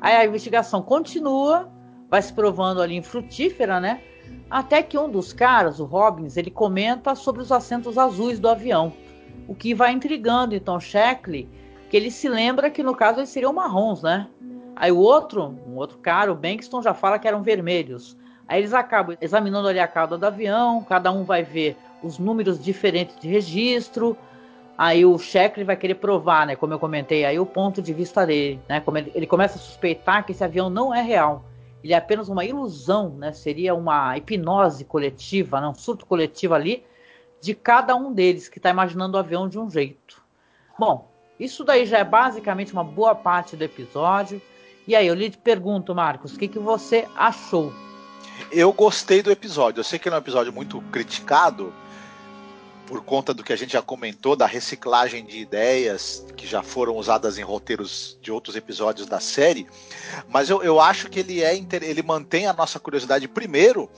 Aí 0.00 0.16
a 0.16 0.24
investigação 0.24 0.82
continua, 0.82 1.70
vai 2.14 2.22
se 2.22 2.32
provando 2.32 2.80
ali 2.80 2.94
infrutífera, 2.94 3.80
né? 3.80 4.00
Até 4.48 4.84
que 4.84 4.96
um 4.96 5.10
dos 5.10 5.32
caras, 5.32 5.80
o 5.80 5.84
Robbins, 5.84 6.36
ele 6.36 6.48
comenta 6.48 7.12
sobre 7.16 7.42
os 7.42 7.50
assentos 7.50 7.98
azuis 7.98 8.38
do 8.38 8.48
avião, 8.48 8.92
o 9.48 9.54
que 9.54 9.74
vai 9.74 9.90
intrigando 9.90 10.54
então 10.54 10.78
Sheckley, 10.78 11.48
que 11.90 11.96
ele 11.96 12.12
se 12.12 12.28
lembra 12.28 12.70
que 12.70 12.84
no 12.84 12.94
caso 12.94 13.18
eles 13.18 13.30
seriam 13.30 13.52
marrons, 13.52 14.00
né? 14.04 14.28
Aí 14.76 14.92
o 14.92 14.98
outro, 14.98 15.58
um 15.66 15.74
outro 15.74 15.98
cara, 15.98 16.30
o 16.30 16.36
Bankston, 16.36 16.82
já 16.82 16.94
fala 16.94 17.18
que 17.18 17.26
eram 17.26 17.42
vermelhos. 17.42 18.16
Aí 18.46 18.60
eles 18.60 18.72
acabam 18.72 19.16
examinando 19.20 19.66
ali 19.66 19.80
a 19.80 19.88
cauda 19.88 20.16
do 20.16 20.24
avião, 20.24 20.84
cada 20.84 21.10
um 21.10 21.24
vai 21.24 21.42
ver 21.42 21.76
os 22.00 22.16
números 22.16 22.62
diferentes 22.62 23.16
de 23.18 23.26
registro, 23.26 24.16
Aí 24.76 25.04
o 25.04 25.16
Sheckley 25.16 25.64
vai 25.64 25.76
querer 25.76 25.94
provar, 25.94 26.48
né? 26.48 26.56
Como 26.56 26.72
eu 26.72 26.80
comentei, 26.80 27.24
aí 27.24 27.38
o 27.38 27.46
ponto 27.46 27.80
de 27.80 27.92
vista 27.92 28.26
dele, 28.26 28.60
né? 28.68 28.80
Como 28.80 28.98
ele, 28.98 29.12
ele 29.14 29.26
começa 29.26 29.56
a 29.56 29.60
suspeitar 29.60 30.26
que 30.26 30.32
esse 30.32 30.42
avião 30.42 30.68
não 30.68 30.92
é 30.92 31.00
real. 31.00 31.44
Ele 31.84 31.92
é 31.92 31.96
apenas 31.96 32.30
uma 32.30 32.46
ilusão, 32.46 33.10
né? 33.10 33.30
Seria 33.32 33.74
uma 33.74 34.16
hipnose 34.16 34.86
coletiva, 34.86 35.60
né? 35.60 35.68
um 35.68 35.74
surto 35.74 36.06
coletivo 36.06 36.54
ali 36.54 36.82
de 37.42 37.54
cada 37.54 37.94
um 37.94 38.10
deles 38.10 38.48
que 38.48 38.58
está 38.58 38.70
imaginando 38.70 39.18
o 39.18 39.20
avião 39.20 39.46
de 39.46 39.58
um 39.58 39.70
jeito. 39.70 40.22
Bom, 40.78 41.12
isso 41.38 41.62
daí 41.62 41.84
já 41.84 41.98
é 41.98 42.04
basicamente 42.04 42.72
uma 42.72 42.82
boa 42.82 43.14
parte 43.14 43.54
do 43.54 43.62
episódio. 43.62 44.40
E 44.88 44.96
aí, 44.96 45.06
eu 45.06 45.14
lhe 45.14 45.30
pergunto, 45.30 45.94
Marcos, 45.94 46.34
o 46.34 46.38
que, 46.38 46.48
que 46.48 46.58
você 46.58 47.06
achou? 47.14 47.70
Eu 48.50 48.72
gostei 48.72 49.22
do 49.22 49.30
episódio. 49.30 49.80
Eu 49.80 49.84
sei 49.84 49.98
que 49.98 50.08
é 50.08 50.12
um 50.12 50.16
episódio 50.16 50.54
muito 50.54 50.80
criticado, 50.90 51.70
por 52.86 53.02
conta 53.02 53.32
do 53.32 53.42
que 53.42 53.52
a 53.52 53.56
gente 53.56 53.72
já 53.72 53.82
comentou, 53.82 54.36
da 54.36 54.46
reciclagem 54.46 55.24
de 55.24 55.38
ideias 55.38 56.24
que 56.36 56.46
já 56.46 56.62
foram 56.62 56.96
usadas 56.96 57.38
em 57.38 57.42
roteiros 57.42 58.18
de 58.20 58.30
outros 58.30 58.56
episódios 58.56 59.06
da 59.06 59.20
série, 59.20 59.66
mas 60.28 60.50
eu, 60.50 60.62
eu 60.62 60.80
acho 60.80 61.08
que 61.08 61.20
ele 61.20 61.42
é 61.42 61.54
ele 61.54 62.02
mantém 62.02 62.46
a 62.46 62.52
nossa 62.52 62.78
curiosidade 62.78 63.26
primeiro. 63.28 63.90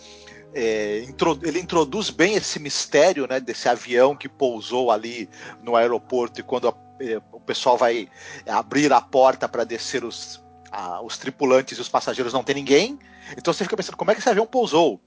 É, 0.54 1.04
ele 1.42 1.60
introduz 1.60 2.08
bem 2.08 2.34
esse 2.34 2.58
mistério 2.58 3.26
né, 3.28 3.38
desse 3.38 3.68
avião 3.68 4.16
que 4.16 4.28
pousou 4.28 4.90
ali 4.90 5.28
no 5.62 5.76
aeroporto 5.76 6.40
e 6.40 6.42
quando 6.42 6.68
a, 6.68 6.74
é, 7.00 7.20
o 7.30 7.40
pessoal 7.40 7.76
vai 7.76 8.08
abrir 8.46 8.90
a 8.90 9.00
porta 9.00 9.46
para 9.46 9.64
descer 9.64 10.02
os, 10.02 10.42
a, 10.70 11.02
os 11.02 11.18
tripulantes 11.18 11.76
e 11.76 11.80
os 11.80 11.88
passageiros 11.88 12.32
não 12.32 12.42
tem 12.42 12.54
ninguém. 12.54 12.98
Então 13.36 13.52
você 13.52 13.64
fica 13.64 13.76
pensando 13.76 13.96
como 13.96 14.10
é 14.10 14.14
que 14.14 14.20
esse 14.20 14.30
avião 14.30 14.46
pousou? 14.46 15.00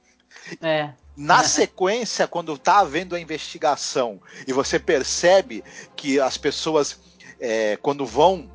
É. 0.62 0.91
Na 1.15 1.43
sequência, 1.43 2.27
quando 2.27 2.53
está 2.53 2.79
havendo 2.79 3.13
a 3.15 3.19
investigação 3.19 4.21
e 4.48 4.53
você 4.53 4.79
percebe 4.79 5.63
que 5.95 6.19
as 6.19 6.38
pessoas, 6.38 6.98
é, 7.39 7.77
quando 7.81 8.05
vão 8.05 8.50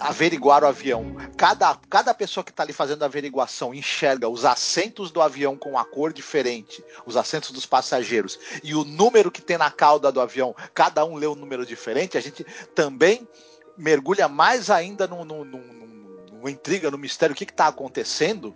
averiguar 0.00 0.62
o 0.62 0.66
avião, 0.66 1.16
cada, 1.36 1.76
cada 1.88 2.14
pessoa 2.14 2.44
que 2.44 2.50
está 2.50 2.62
ali 2.62 2.72
fazendo 2.72 3.02
a 3.02 3.06
averiguação 3.06 3.74
enxerga 3.74 4.28
os 4.28 4.44
assentos 4.44 5.10
do 5.10 5.20
avião 5.20 5.56
com 5.56 5.78
a 5.78 5.84
cor 5.84 6.12
diferente, 6.12 6.84
os 7.04 7.16
assentos 7.16 7.50
dos 7.50 7.66
passageiros 7.66 8.38
e 8.62 8.74
o 8.74 8.84
número 8.84 9.30
que 9.30 9.42
tem 9.42 9.58
na 9.58 9.70
cauda 9.70 10.10
do 10.12 10.20
avião, 10.20 10.54
cada 10.74 11.04
um 11.04 11.16
lê 11.16 11.26
um 11.26 11.34
número 11.34 11.66
diferente, 11.66 12.16
a 12.16 12.20
gente 12.20 12.44
também 12.74 13.26
mergulha 13.76 14.28
mais 14.28 14.70
ainda 14.70 15.06
no 15.06 15.24
intriga, 16.48 16.90
no 16.90 16.98
mistério, 16.98 17.34
o 17.34 17.36
que 17.36 17.44
está 17.44 17.68
acontecendo 17.68 18.54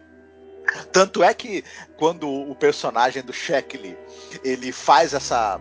tanto 0.93 1.23
é 1.23 1.35
que 1.35 1.65
quando 1.97 2.29
o 2.29 2.55
personagem 2.55 3.23
do 3.23 3.33
Sheckley 3.33 3.97
ele 4.45 4.73
faz 4.73 5.15
essa 5.15 5.61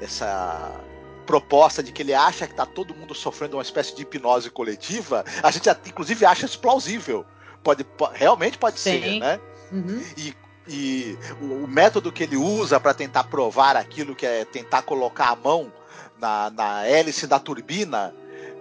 essa 0.00 0.80
proposta 1.26 1.82
de 1.82 1.92
que 1.92 2.02
ele 2.02 2.14
acha 2.14 2.46
que 2.46 2.52
está 2.52 2.66
todo 2.66 2.94
mundo 2.94 3.14
sofrendo 3.14 3.56
uma 3.56 3.62
espécie 3.62 3.94
de 3.94 4.02
hipnose 4.02 4.50
coletiva, 4.50 5.24
a 5.42 5.50
gente 5.50 5.68
inclusive 5.86 6.24
acha 6.24 6.46
isso 6.46 6.58
plausível. 6.58 7.24
Pode, 7.62 7.86
realmente 8.14 8.58
pode 8.58 8.80
Sim. 8.80 9.00
ser, 9.00 9.20
né? 9.20 9.40
Uhum. 9.70 10.02
E, 10.16 10.34
e 10.66 11.18
o, 11.40 11.64
o, 11.64 11.68
método 11.68 12.10
que 12.10 12.22
ele 12.22 12.36
usa 12.36 12.80
para 12.80 12.94
tentar 12.94 13.24
provar 13.24 13.76
aquilo 13.76 14.16
que 14.16 14.26
é 14.26 14.44
tentar 14.44 14.82
colocar 14.82 15.28
a 15.28 15.36
mão 15.36 15.72
na, 16.18 16.50
na 16.50 16.86
hélice 16.86 17.26
da 17.26 17.38
turbina 17.38 18.14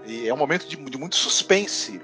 é 0.06 0.34
um 0.34 0.38
momento 0.38 0.68
de, 0.68 0.76
de 0.76 0.98
muito 0.98 1.16
suspense 1.16 2.02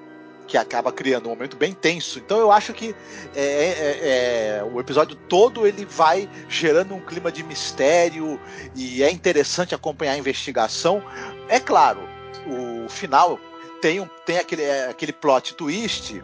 que 0.48 0.58
acaba 0.58 0.92
criando 0.92 1.28
um 1.28 1.30
momento 1.30 1.58
bem 1.58 1.74
tenso. 1.74 2.20
Então 2.20 2.38
eu 2.38 2.52
acho 2.52 2.74
que 2.74 2.96
é, 3.36 3.42
é, 3.42 4.60
é, 4.60 4.64
o 4.64 4.80
episódio 4.80 5.16
todo 5.16 5.66
ele 5.66 5.86
vai 5.86 6.30
gerando 6.48 6.94
um 6.94 7.00
clima 7.00 7.32
de 7.32 7.44
mistério 7.44 8.40
e 8.76 9.04
é 9.04 9.12
interessante 9.12 9.74
acompanhar 9.74 10.14
a 10.14 10.18
investigação. 10.18 11.04
É 11.50 11.60
claro, 11.60 12.00
o 12.48 12.90
final 12.90 13.40
tem, 13.82 14.00
um, 14.00 14.08
tem 14.26 14.38
aquele, 14.38 14.64
é, 14.64 14.88
aquele 14.88 15.14
plot 15.14 15.56
twist 15.56 16.22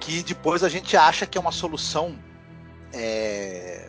que 0.00 0.22
depois 0.22 0.62
a 0.62 0.68
gente 0.68 0.96
acha 0.96 1.26
que 1.26 1.36
é 1.36 1.40
uma 1.40 1.52
solução 1.52 2.16
é, 2.92 3.88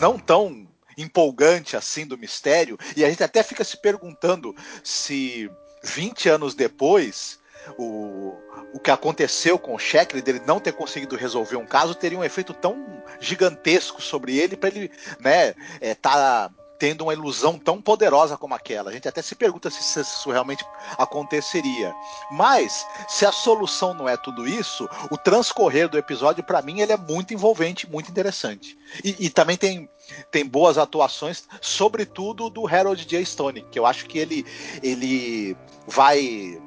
não 0.00 0.18
tão 0.18 0.68
empolgante 0.96 1.76
assim 1.76 2.06
do 2.06 2.16
mistério 2.16 2.78
e 2.96 3.04
a 3.04 3.10
gente 3.10 3.22
até 3.22 3.42
fica 3.42 3.64
se 3.64 3.76
perguntando 3.76 4.54
se 4.82 5.50
20 5.82 6.28
anos 6.28 6.54
depois 6.54 7.38
o, 7.78 8.36
o 8.72 8.80
que 8.80 8.90
aconteceu 8.90 9.58
com 9.58 9.74
o 9.74 9.78
Sheckley, 9.78 10.22
dele 10.22 10.42
não 10.46 10.60
ter 10.60 10.72
conseguido 10.72 11.16
resolver 11.16 11.56
um 11.56 11.66
caso, 11.66 11.94
teria 11.94 12.18
um 12.18 12.24
efeito 12.24 12.52
tão 12.52 13.02
gigantesco 13.20 14.02
sobre 14.02 14.38
ele 14.38 14.56
para 14.56 14.68
ele, 14.68 14.90
né, 15.20 15.54
é, 15.80 15.94
tá 15.94 16.50
tendo 16.78 17.02
uma 17.04 17.14
ilusão 17.14 17.58
tão 17.58 17.80
poderosa 17.80 18.36
como 18.36 18.54
aquela. 18.54 18.90
A 18.90 18.92
gente 18.92 19.08
até 19.08 19.22
se 19.22 19.34
pergunta 19.34 19.70
se 19.70 20.00
isso 20.00 20.30
realmente 20.30 20.64
aconteceria. 20.98 21.94
Mas 22.30 22.86
se 23.08 23.24
a 23.24 23.32
solução 23.32 23.94
não 23.94 24.08
é 24.08 24.16
tudo 24.16 24.46
isso, 24.46 24.88
o 25.10 25.16
transcorrer 25.16 25.88
do 25.88 25.96
episódio 25.96 26.44
para 26.44 26.62
mim 26.62 26.80
ele 26.80 26.92
é 26.92 26.96
muito 26.96 27.32
envolvente, 27.32 27.90
muito 27.90 28.10
interessante. 28.10 28.76
E, 29.02 29.26
e, 29.26 29.30
também 29.30 29.56
tem 29.56 29.88
tem 30.30 30.44
boas 30.44 30.76
atuações, 30.76 31.44
sobretudo 31.62 32.50
do 32.50 32.66
Harold 32.66 33.06
J. 33.06 33.24
Stone, 33.24 33.62
que 33.70 33.78
eu 33.78 33.86
acho 33.86 34.04
que 34.04 34.18
ele 34.18 34.44
ele 34.82 35.56
vai 35.86 36.60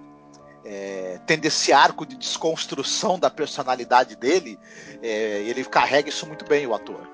é, 0.70 1.20
tendo 1.26 1.46
esse 1.46 1.72
arco 1.72 2.06
de 2.06 2.18
desconstrução 2.18 3.18
da 3.18 3.30
personalidade 3.30 4.16
dele, 4.18 4.60
é, 5.02 5.42
ele 5.44 5.64
carrega 5.64 6.10
isso 6.10 6.28
muito 6.28 6.46
bem, 6.46 6.68
o 6.68 6.76
ator. 6.76 7.10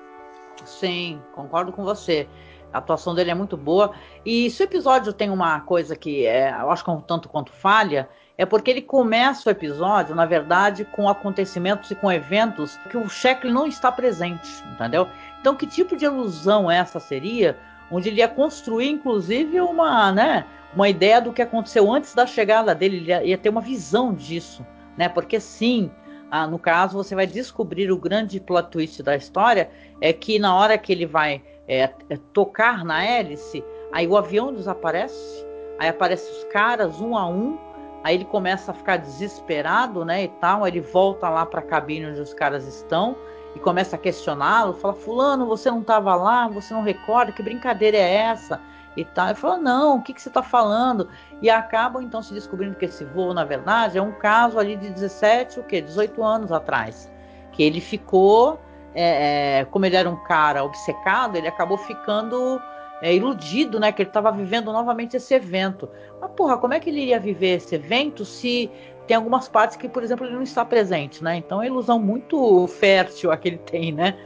Sim, 0.64 1.22
concordo 1.32 1.72
com 1.72 1.84
você. 1.84 2.28
A 2.72 2.78
atuação 2.78 3.14
dele 3.14 3.30
é 3.30 3.34
muito 3.34 3.56
boa. 3.56 3.94
E 4.26 4.50
se 4.50 4.62
o 4.62 4.64
episódio 4.64 5.12
tem 5.12 5.30
uma 5.30 5.60
coisa 5.60 5.94
que 5.94 6.26
é, 6.26 6.50
eu 6.50 6.70
acho 6.70 6.82
que 6.82 6.90
é 6.90 6.92
um 6.92 7.00
tanto 7.00 7.28
quanto 7.28 7.52
falha, 7.52 8.08
é 8.36 8.44
porque 8.44 8.72
ele 8.72 8.82
começa 8.82 9.48
o 9.48 9.52
episódio, 9.52 10.16
na 10.16 10.26
verdade, 10.26 10.84
com 10.84 11.08
acontecimentos 11.08 11.88
e 11.92 11.94
com 11.94 12.10
eventos 12.10 12.76
que 12.90 12.96
o 12.96 13.08
Sheckley 13.08 13.52
não 13.52 13.68
está 13.68 13.92
presente, 13.92 14.50
entendeu? 14.72 15.08
Então, 15.40 15.54
que 15.54 15.66
tipo 15.66 15.96
de 15.96 16.04
ilusão 16.04 16.68
essa 16.68 16.98
seria? 16.98 17.56
Onde 17.90 18.08
ele 18.08 18.20
ia 18.20 18.28
construir, 18.28 18.88
inclusive, 18.88 19.60
uma, 19.60 20.10
né, 20.12 20.46
uma 20.74 20.88
ideia 20.88 21.20
do 21.20 21.32
que 21.32 21.42
aconteceu 21.42 21.92
antes 21.92 22.14
da 22.14 22.26
chegada 22.26 22.74
dele, 22.74 22.96
ele 22.96 23.10
ia, 23.10 23.24
ia 23.24 23.38
ter 23.38 23.48
uma 23.48 23.60
visão 23.60 24.12
disso, 24.12 24.66
né? 24.96 25.08
Porque 25.08 25.38
sim, 25.38 25.90
ah, 26.30 26.46
no 26.46 26.58
caso, 26.58 26.96
você 26.96 27.14
vai 27.14 27.26
descobrir 27.26 27.92
o 27.92 27.96
grande 27.96 28.40
plot 28.40 28.70
twist 28.70 29.02
da 29.02 29.14
história, 29.14 29.70
é 30.00 30.12
que 30.12 30.38
na 30.38 30.56
hora 30.56 30.76
que 30.76 30.92
ele 30.92 31.06
vai 31.06 31.42
é, 31.68 31.82
é, 31.82 32.16
tocar 32.32 32.84
na 32.84 33.04
hélice, 33.04 33.64
aí 33.92 34.06
o 34.06 34.16
avião 34.16 34.52
desaparece, 34.52 35.46
aí 35.78 35.88
aparecem 35.88 36.30
os 36.32 36.44
caras 36.44 37.00
um 37.00 37.16
a 37.16 37.28
um, 37.28 37.58
aí 38.02 38.16
ele 38.16 38.24
começa 38.24 38.72
a 38.72 38.74
ficar 38.74 38.96
desesperado, 38.96 40.04
né, 40.04 40.24
e 40.24 40.28
tal, 40.28 40.64
aí 40.64 40.72
ele 40.72 40.80
volta 40.80 41.28
lá 41.28 41.46
para 41.46 41.60
a 41.60 41.64
cabine 41.64 42.06
onde 42.06 42.20
os 42.20 42.34
caras 42.34 42.66
estão 42.66 43.16
e 43.54 43.58
começa 43.58 43.96
a 43.96 43.98
questioná-lo, 43.98 44.74
fala, 44.74 44.94
fulano, 44.94 45.46
você 45.46 45.70
não 45.70 45.80
estava 45.80 46.14
lá, 46.14 46.48
você 46.48 46.74
não 46.74 46.82
recorda, 46.82 47.32
que 47.32 47.42
brincadeira 47.42 47.96
é 47.96 48.14
essa? 48.14 48.60
e 48.96 49.04
tal. 49.04 49.26
Ele 49.26 49.34
falou, 49.34 49.58
não, 49.58 49.96
o 49.96 50.02
que, 50.02 50.12
que 50.12 50.22
você 50.22 50.28
está 50.28 50.42
falando? 50.42 51.08
E 51.42 51.50
acabam 51.50 52.02
então 52.02 52.22
se 52.22 52.32
descobrindo 52.32 52.76
que 52.76 52.84
esse 52.84 53.04
voo, 53.04 53.34
na 53.34 53.44
verdade, 53.44 53.98
é 53.98 54.02
um 54.02 54.12
caso 54.12 54.58
ali 54.58 54.76
de 54.76 54.90
17, 54.90 55.60
o 55.60 55.62
quê? 55.64 55.80
18 55.80 56.22
anos 56.22 56.52
atrás. 56.52 57.10
Que 57.52 57.62
ele 57.62 57.80
ficou, 57.80 58.60
é, 58.94 59.60
é, 59.60 59.64
como 59.66 59.86
ele 59.86 59.96
era 59.96 60.08
um 60.08 60.16
cara 60.24 60.64
obcecado, 60.64 61.36
ele 61.36 61.48
acabou 61.48 61.76
ficando 61.76 62.60
é, 63.02 63.14
iludido, 63.14 63.78
né? 63.78 63.92
Que 63.92 64.02
ele 64.02 64.10
estava 64.10 64.30
vivendo 64.30 64.72
novamente 64.72 65.16
esse 65.16 65.34
evento. 65.34 65.88
Mas, 66.20 66.30
porra, 66.32 66.56
como 66.58 66.74
é 66.74 66.80
que 66.80 66.90
ele 66.90 67.00
iria 67.00 67.20
viver 67.20 67.56
esse 67.56 67.74
evento 67.74 68.24
se 68.24 68.70
tem 69.06 69.16
algumas 69.16 69.48
partes 69.48 69.76
que, 69.76 69.88
por 69.88 70.02
exemplo, 70.02 70.26
ele 70.26 70.34
não 70.34 70.42
está 70.42 70.64
presente, 70.64 71.22
né? 71.22 71.36
Então 71.36 71.62
é 71.62 71.66
ilusão 71.66 71.98
muito 71.98 72.66
fértil 72.66 73.30
a 73.30 73.36
que 73.36 73.48
ele 73.48 73.58
tem, 73.58 73.92
né? 73.92 74.16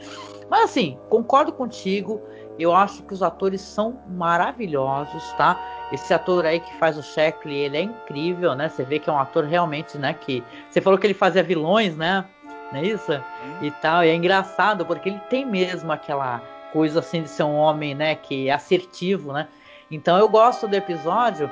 Mas 0.49 0.65
assim, 0.65 0.99
concordo 1.09 1.53
contigo. 1.53 2.21
Eu 2.59 2.75
acho 2.75 3.05
que 3.05 3.15
os 3.15 3.23
atores 3.23 3.61
são 3.61 4.01
maravilhosos, 4.09 5.23
tá? 5.35 5.57
Esse 5.93 6.13
ator 6.13 6.45
aí 6.45 6.59
que 6.59 6.75
faz 6.75 6.99
o 6.99 7.03
Sheckley, 7.03 7.57
ele 7.57 7.77
é 7.77 7.83
incrível, 7.83 8.55
né? 8.57 8.69
Você 8.69 8.83
vê 8.83 8.99
que 8.99 9.09
é 9.09 9.13
um 9.13 9.19
ator 9.19 9.45
realmente, 9.45 9.97
né? 9.97 10.13
Que 10.15 10.43
você 10.69 10.81
falou 10.81 10.99
que 10.99 11.07
ele 11.07 11.15
fazia 11.15 11.43
vilões, 11.43 11.97
né? 11.97 12.25
Não 12.73 12.81
é 12.81 12.85
isso? 12.85 13.13
Hum. 13.13 13.63
E 13.63 13.71
tal. 13.71 14.05
E 14.05 14.09
é 14.09 14.15
engraçado 14.15 14.85
porque 14.85 15.09
ele 15.09 15.21
tem 15.31 15.47
mesmo 15.47 15.93
aquela 15.93 16.43
coisa 16.73 16.99
assim 16.99 17.23
de 17.23 17.29
ser 17.29 17.45
um 17.45 17.55
homem, 17.55 17.95
né? 17.95 18.17
Que 18.17 18.49
é 18.49 18.53
assertivo, 18.53 19.33
né? 19.33 19.47
Então 19.91 20.19
eu 20.19 20.29
gosto 20.29 20.67
do 20.67 20.75
episódio 20.75 21.49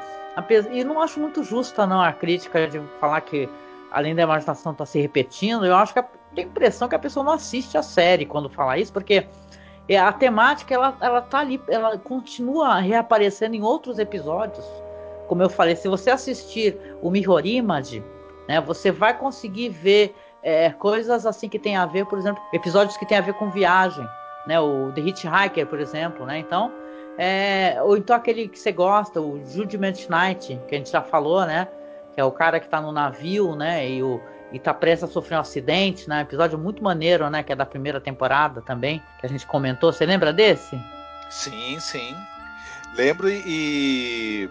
e 0.71 0.85
não 0.85 1.01
acho 1.01 1.19
muito 1.19 1.43
justa 1.43 1.87
não 1.87 2.01
a 2.01 2.13
crítica 2.13 2.67
de 2.69 2.81
falar 3.01 3.21
que 3.23 3.49
além 3.91 4.15
da 4.15 4.23
imaginação 4.23 4.75
tá 4.75 4.85
se 4.85 5.01
repetindo. 5.01 5.65
Eu 5.65 5.75
acho 5.75 5.95
que 5.95 6.03
tem 6.35 6.45
a 6.45 6.49
impressão 6.49 6.89
que 6.89 6.95
a 6.95 6.99
pessoa 6.99 7.25
não 7.25 7.33
assiste 7.33 7.79
a 7.79 7.83
série 7.83 8.27
quando 8.27 8.51
fala 8.51 8.79
isso, 8.79 8.93
porque 8.93 9.27
é, 9.89 9.99
a 9.99 10.13
temática 10.13 10.75
ela, 10.75 10.97
ela 11.01 11.21
tá 11.23 11.39
ali, 11.39 11.61
ela 11.69 11.97
continua 11.97 12.79
reaparecendo 12.79 13.57
em 13.57 13.63
outros 13.63 13.99
episódios. 13.99 14.65
Como 15.29 15.43
eu 15.43 15.49
falei, 15.49 15.75
se 15.77 15.89
você 15.89 16.11
assistir 16.11 16.79
o 17.01 17.11
Mirror 17.11 17.47
Image, 17.47 18.05
né, 18.49 18.61
você 18.61 18.93
vai 18.93 19.17
conseguir 19.17 19.71
ver 19.71 20.15
é, 20.43 20.71
coisas 20.71 21.27
assim 21.27 21.49
que 21.49 21.59
tem 21.59 21.77
a 21.77 21.87
ver, 21.87 22.07
por 22.07 22.19
exemplo, 22.19 22.43
episódios 22.53 22.97
que 22.97 23.07
tem 23.07 23.19
a 23.19 23.21
ver 23.21 23.35
com 23.35 23.51
viagem, 23.51 24.07
né, 24.47 24.61
o 24.61 24.93
The 24.93 25.01
Hitchhiker, 25.01 25.67
por 25.67 25.81
exemplo, 25.81 26.27
né, 26.27 26.39
então, 26.39 26.71
é, 27.19 27.79
ou 27.83 27.97
então 27.97 28.15
aquele 28.15 28.49
que 28.49 28.59
você 28.59 28.73
gosta, 28.73 29.21
o 29.21 29.41
Judgment 29.47 29.95
Night, 30.09 30.61
que 30.69 30.75
a 30.75 30.79
gente 30.79 30.91
já 30.91 31.03
falou, 31.03 31.45
né, 31.47 31.69
que 32.15 32.21
é 32.21 32.25
o 32.25 32.33
cara 32.33 32.59
que 32.61 32.67
está 32.67 32.81
no 32.81 32.93
navio, 32.93 33.55
né, 33.55 33.89
e 33.89 34.03
o 34.03 34.21
e 34.53 34.59
tá 34.59 34.73
prestes 34.73 35.09
a 35.09 35.13
sofrer 35.13 35.37
um 35.37 35.41
acidente, 35.41 36.09
né? 36.09 36.23
Episódio 36.23 36.59
muito 36.59 36.83
maneiro, 36.83 37.29
né? 37.29 37.43
Que 37.43 37.53
é 37.53 37.57
da 37.57 37.67
primeira 37.67 38.01
temporada 38.01 38.63
também, 38.63 39.03
que 39.21 39.27
a 39.27 39.29
gente 39.29 39.47
comentou. 39.47 39.93
Você 39.93 40.07
lembra 40.07 40.33
desse? 40.33 40.79
Sim, 41.31 41.79
sim. 41.81 42.15
Lembro 42.95 43.29
e 43.29 44.49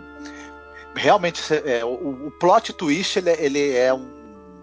realmente 0.96 1.42
é, 1.66 1.84
o, 1.84 2.28
o, 2.28 2.32
plot 2.40 2.72
twist 2.74 3.18
ele, 3.18 3.32
ele 3.32 3.76
é 3.76 3.94
um, 3.94 4.08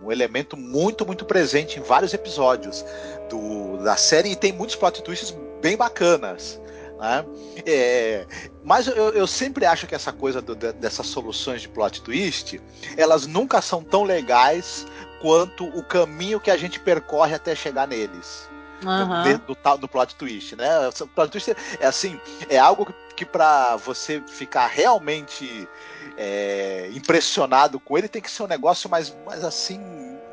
um, 0.03 0.13
elemento 0.13 0.57
muito 0.57 1.05
muito 1.05 1.25
presente 1.27 1.79
em 1.79 1.83
vários 1.83 2.15
episódios 2.15 2.85
do, 3.29 3.77
da 3.79 3.97
série 3.97 4.31
e 4.31 4.37
tem 4.37 4.53
muitos 4.53 4.77
plot 4.77 5.03
twists 5.03 5.37
bem 5.61 5.77
bacanas. 5.77 6.61
Né? 7.03 7.25
É, 7.67 8.27
mas 8.63 8.87
eu, 8.87 9.11
eu, 9.11 9.27
sempre 9.27 9.67
acho 9.67 9.89
que 9.89 9.95
essa 9.95 10.13
coisa 10.13 10.41
do, 10.41 10.55
dessas 10.55 11.09
soluções 11.09 11.63
de 11.63 11.69
plot 11.69 12.01
twist, 12.01 12.63
elas 12.97 13.27
nunca 13.27 13.61
são 13.61 13.83
tão 13.83 14.05
legais 14.05 14.87
quanto 15.21 15.67
o 15.67 15.83
caminho 15.83 16.39
que 16.39 16.49
a 16.49 16.57
gente 16.57 16.79
percorre 16.79 17.35
até 17.35 17.57
chegar 17.57 17.89
neles. 17.89 18.49
Uhum. 18.85 19.23
Dentro 19.25 19.53
do, 19.53 19.77
do 19.79 19.89
plot 19.89 20.15
twist, 20.15 20.55
né? 20.55 20.69
O 20.89 21.09
plot 21.09 21.33
twist 21.33 21.57
é 21.81 21.87
assim, 21.87 22.21
é 22.49 22.57
algo 22.57 22.87
que, 22.87 22.95
que 23.17 23.25
para 23.25 23.75
você 23.77 24.23
ficar 24.29 24.69
realmente 24.69 25.69
é, 26.17 26.89
impressionado 26.95 27.81
com 27.81 27.99
ele 27.99 28.07
tem 28.07 28.23
que 28.23 28.31
ser 28.31 28.45
um 28.45 28.49
negócio 28.49 28.89
mais, 28.89 29.13
mais 29.27 29.43
assim, 29.43 29.81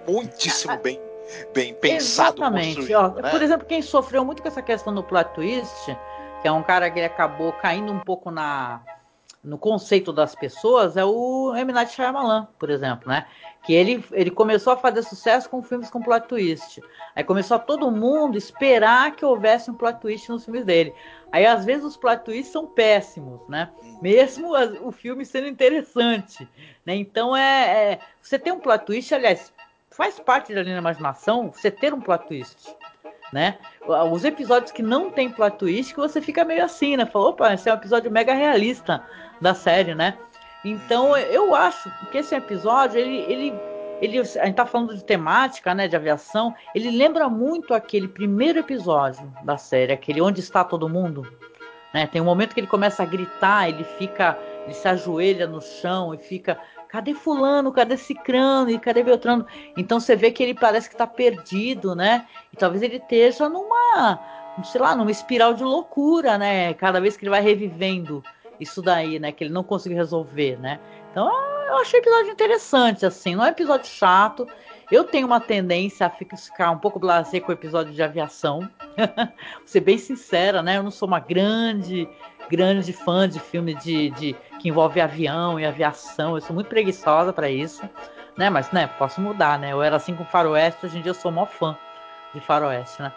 muitíssimo 0.07 0.77
bem, 0.77 1.01
bem 1.51 1.73
pensado. 1.73 2.43
Exatamente. 2.43 2.93
Ó, 2.93 3.07
né? 3.09 3.31
Por 3.31 3.41
exemplo, 3.41 3.65
quem 3.65 3.81
sofreu 3.81 4.23
muito 4.23 4.43
com 4.43 4.47
essa 4.47 4.61
questão 4.61 4.93
do 4.93 5.03
plot 5.03 5.33
twist, 5.33 5.97
que 6.41 6.47
é 6.47 6.51
um 6.51 6.63
cara 6.63 6.89
que 6.89 7.01
acabou 7.01 7.51
caindo 7.53 7.91
um 7.91 7.99
pouco 7.99 8.31
na 8.31 8.81
no 9.43 9.57
conceito 9.57 10.11
das 10.11 10.35
pessoas 10.35 10.97
é 10.97 11.05
o. 11.05 11.53
Night 11.53 11.93
Shyamalan, 11.93 12.47
por 12.57 12.69
exemplo, 12.69 13.07
né? 13.07 13.25
Que 13.63 13.73
ele, 13.73 14.03
ele 14.11 14.31
começou 14.31 14.73
a 14.73 14.77
fazer 14.77 15.03
sucesso 15.03 15.49
com 15.49 15.61
filmes 15.61 15.89
com 15.89 16.01
plot 16.01 16.27
twist. 16.27 16.81
Aí 17.15 17.23
começou 17.23 17.55
a 17.55 17.59
todo 17.59 17.91
mundo 17.91 18.37
esperar 18.37 19.15
que 19.15 19.25
houvesse 19.25 19.69
um 19.71 19.73
plot 19.73 19.99
twist 19.99 20.29
nos 20.29 20.45
filmes 20.45 20.65
dele. 20.65 20.93
Aí 21.31 21.45
às 21.45 21.65
vezes 21.65 21.85
os 21.85 21.97
plot 21.97 22.23
twists 22.23 22.51
são 22.51 22.67
péssimos, 22.67 23.47
né? 23.47 23.69
Mesmo 24.01 24.53
o 24.81 24.91
filme 24.91 25.25
sendo 25.25 25.47
interessante, 25.47 26.47
né? 26.85 26.95
Então 26.95 27.35
é, 27.35 27.93
é, 27.93 27.99
você 28.21 28.37
tem 28.37 28.51
um 28.51 28.59
plot 28.59 28.85
twist, 28.85 29.13
aliás, 29.13 29.53
faz 29.89 30.19
parte 30.19 30.53
da 30.53 30.61
linha 30.61 30.75
da 30.75 30.81
imaginação 30.81 31.51
você 31.51 31.71
ter 31.71 31.93
um 31.93 32.01
plot 32.01 32.27
twist 32.27 32.75
né? 33.31 33.57
Os 34.11 34.23
episódios 34.23 34.71
que 34.71 34.81
não 34.81 35.09
tem 35.09 35.29
plot 35.29 35.57
twist, 35.57 35.93
que 35.93 35.99
você 35.99 36.21
fica 36.21 36.43
meio 36.43 36.63
assim, 36.63 36.97
né? 36.97 37.05
Falou, 37.05 37.29
opa, 37.29 37.53
esse 37.53 37.69
é 37.69 37.73
um 37.73 37.77
episódio 37.77 38.11
mega 38.11 38.33
realista 38.33 39.03
da 39.41 39.53
série, 39.53 39.95
né? 39.95 40.17
Então, 40.63 41.15
eu 41.17 41.55
acho 41.55 41.89
que 42.11 42.17
esse 42.17 42.35
episódio, 42.35 42.99
ele, 42.99 43.17
ele, 43.31 43.53
ele, 44.01 44.19
a 44.19 44.23
gente 44.23 44.55
tá 44.55 44.65
falando 44.65 44.93
de 44.93 45.03
temática, 45.03 45.73
né, 45.73 45.87
de 45.87 45.95
aviação, 45.95 46.53
ele 46.75 46.91
lembra 46.91 47.29
muito 47.29 47.73
aquele 47.73 48.07
primeiro 48.07 48.59
episódio 48.59 49.31
da 49.43 49.57
série, 49.57 49.93
aquele 49.93 50.21
Onde 50.21 50.41
Está 50.41 50.63
Todo 50.63 50.89
Mundo, 50.89 51.25
né? 51.93 52.07
Tem 52.07 52.21
um 52.21 52.25
momento 52.25 52.53
que 52.53 52.59
ele 52.59 52.67
começa 52.67 53.03
a 53.03 53.05
gritar, 53.05 53.69
ele 53.69 53.83
fica, 53.83 54.37
ele 54.65 54.73
se 54.73 54.87
ajoelha 54.87 55.47
no 55.47 55.61
chão 55.61 56.13
e 56.13 56.17
fica 56.17 56.59
cadê 56.89 57.13
fulano, 57.13 57.71
cadê 57.71 57.95
cicrano 57.95 58.69
e 58.69 58.79
cadê 58.79 59.03
Beltrano? 59.03 59.45
Então 59.77 59.99
você 59.99 60.15
vê 60.15 60.31
que 60.31 60.43
ele 60.43 60.53
parece 60.53 60.89
que 60.89 60.95
está 60.95 61.07
perdido, 61.07 61.95
né? 61.95 62.27
E 62.51 62.57
talvez 62.57 62.81
ele 62.81 62.97
esteja 62.97 63.47
numa, 63.47 64.19
sei 64.63 64.81
lá, 64.81 64.95
numa 64.95 65.11
espiral 65.11 65.53
de 65.53 65.63
loucura, 65.63 66.37
né? 66.37 66.73
Cada 66.73 66.99
vez 66.99 67.15
que 67.15 67.23
ele 67.23 67.29
vai 67.29 67.41
revivendo 67.41 68.23
isso 68.59 68.81
daí, 68.81 69.19
né? 69.19 69.31
Que 69.31 69.43
ele 69.43 69.53
não 69.53 69.63
conseguiu 69.63 69.97
resolver, 69.97 70.59
né? 70.59 70.79
Então 71.11 71.29
eu 71.67 71.77
achei 71.77 71.99
o 71.99 72.01
episódio 72.01 72.31
interessante, 72.31 73.05
assim, 73.05 73.35
não 73.35 73.45
é 73.45 73.49
episódio 73.49 73.87
chato. 73.87 74.47
Eu 74.91 75.03
tenho 75.03 75.27
uma 75.27 75.39
tendência 75.39 76.07
a 76.07 76.09
ficar 76.09 76.71
um 76.71 76.79
pouco 76.79 76.99
blasé 76.99 77.39
com 77.39 77.51
o 77.51 77.53
episódio 77.53 77.93
de 77.93 78.01
aviação. 78.01 78.67
Vou 78.97 79.67
ser 79.67 79.81
bem 79.81 79.99
sincera, 79.99 80.63
né? 80.63 80.77
Eu 80.77 80.83
não 80.83 80.89
sou 80.89 81.07
uma 81.07 81.19
grande 81.19 82.09
grande 82.49 82.91
fã 82.91 83.29
de 83.29 83.39
filme 83.39 83.75
de, 83.75 84.09
de 84.11 84.35
que 84.59 84.69
envolve 84.69 84.99
avião 84.99 85.59
e 85.59 85.65
aviação. 85.65 86.35
Eu 86.35 86.41
sou 86.41 86.53
muito 86.53 86.67
preguiçosa 86.67 87.31
para 87.31 87.49
isso, 87.49 87.87
né? 88.37 88.49
Mas, 88.49 88.71
né, 88.71 88.87
posso 88.97 89.21
mudar, 89.21 89.59
né? 89.59 89.71
Eu 89.71 89.81
era 89.81 89.95
assim 89.95 90.15
com 90.15 90.25
Faroeste, 90.25 90.85
hoje 90.85 90.97
em 90.97 91.01
dia 91.01 91.11
eu 91.11 91.15
sou 91.15 91.31
mó 91.31 91.45
fã 91.45 91.77
de 92.33 92.41
Faroeste, 92.41 93.01
né? 93.01 93.13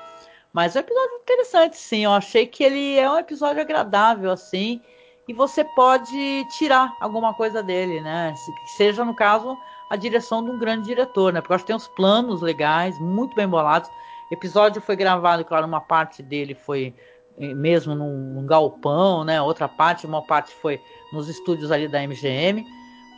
Mas 0.52 0.76
é 0.76 0.80
um 0.80 0.82
episódio 0.82 1.16
interessante, 1.16 1.76
sim. 1.76 2.04
Eu 2.04 2.12
achei 2.12 2.46
que 2.46 2.62
ele 2.62 2.98
é 2.98 3.10
um 3.10 3.18
episódio 3.18 3.62
agradável, 3.62 4.30
assim, 4.30 4.80
e 5.26 5.32
você 5.32 5.64
pode 5.64 6.46
tirar 6.58 6.94
alguma 7.00 7.32
coisa 7.32 7.62
dele, 7.62 8.00
né? 8.00 8.34
Seja, 8.76 9.04
no 9.04 9.14
caso, 9.14 9.56
a 9.88 9.96
direção 9.96 10.44
de 10.44 10.50
um 10.50 10.58
grande 10.58 10.86
diretor, 10.86 11.32
né? 11.32 11.40
Porque 11.40 11.52
eu 11.52 11.56
acho 11.56 11.64
que 11.64 11.68
tem 11.68 11.76
uns 11.76 11.88
planos 11.88 12.42
legais, 12.42 12.98
muito 12.98 13.34
bem 13.34 13.48
bolados. 13.48 13.88
O 14.30 14.34
episódio 14.34 14.82
foi 14.82 14.96
gravado, 14.96 15.44
claro, 15.44 15.66
uma 15.66 15.80
parte 15.80 16.22
dele 16.22 16.54
foi 16.54 16.94
mesmo 17.38 17.94
num, 17.94 18.34
num 18.34 18.46
galpão, 18.46 19.24
né? 19.24 19.40
Outra 19.40 19.68
parte, 19.68 20.06
uma 20.06 20.22
parte 20.22 20.52
foi 20.54 20.80
nos 21.12 21.28
estúdios 21.28 21.70
ali 21.70 21.88
da 21.88 22.02
MGM. 22.02 22.64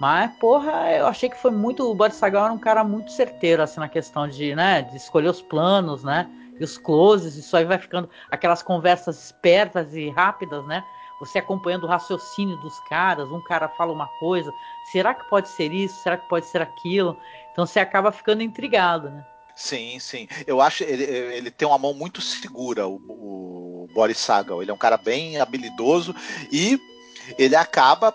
Mas, 0.00 0.34
porra, 0.36 0.90
eu 0.92 1.06
achei 1.06 1.28
que 1.28 1.36
foi 1.36 1.50
muito. 1.50 1.88
O 1.90 1.94
Boris 1.94 2.16
Sagal 2.16 2.44
era 2.44 2.52
um 2.52 2.58
cara 2.58 2.82
muito 2.82 3.12
certeiro, 3.12 3.62
assim, 3.62 3.80
na 3.80 3.88
questão 3.88 4.28
de, 4.28 4.54
né, 4.54 4.82
de 4.82 4.96
escolher 4.96 5.28
os 5.28 5.40
planos, 5.40 6.02
né? 6.02 6.28
E 6.58 6.64
os 6.64 6.78
closes, 6.78 7.36
isso 7.36 7.56
aí 7.56 7.64
vai 7.64 7.78
ficando 7.78 8.08
aquelas 8.30 8.62
conversas 8.62 9.24
espertas 9.24 9.94
e 9.94 10.10
rápidas, 10.10 10.64
né? 10.66 10.84
Você 11.20 11.38
acompanhando 11.38 11.84
o 11.84 11.88
raciocínio 11.88 12.56
dos 12.58 12.78
caras, 12.80 13.30
um 13.30 13.40
cara 13.40 13.68
fala 13.68 13.92
uma 13.92 14.08
coisa, 14.18 14.52
será 14.90 15.14
que 15.14 15.28
pode 15.28 15.48
ser 15.48 15.72
isso? 15.72 16.02
Será 16.02 16.16
que 16.16 16.28
pode 16.28 16.46
ser 16.46 16.60
aquilo? 16.60 17.16
Então 17.52 17.64
você 17.64 17.80
acaba 17.80 18.10
ficando 18.12 18.42
intrigado, 18.42 19.10
né? 19.10 19.24
Sim, 19.56 19.98
sim. 20.00 20.28
Eu 20.46 20.60
acho 20.60 20.82
ele, 20.84 21.04
ele 21.04 21.50
tem 21.50 21.66
uma 21.66 21.78
mão 21.78 21.94
muito 21.94 22.20
segura, 22.20 22.86
o, 22.86 22.96
o 22.96 23.88
Boris 23.94 24.18
Sagal. 24.18 24.62
Ele 24.62 24.70
é 24.70 24.74
um 24.74 24.78
cara 24.78 24.96
bem 24.96 25.38
habilidoso 25.38 26.14
e 26.50 26.80
ele 27.38 27.54
acaba 27.54 28.14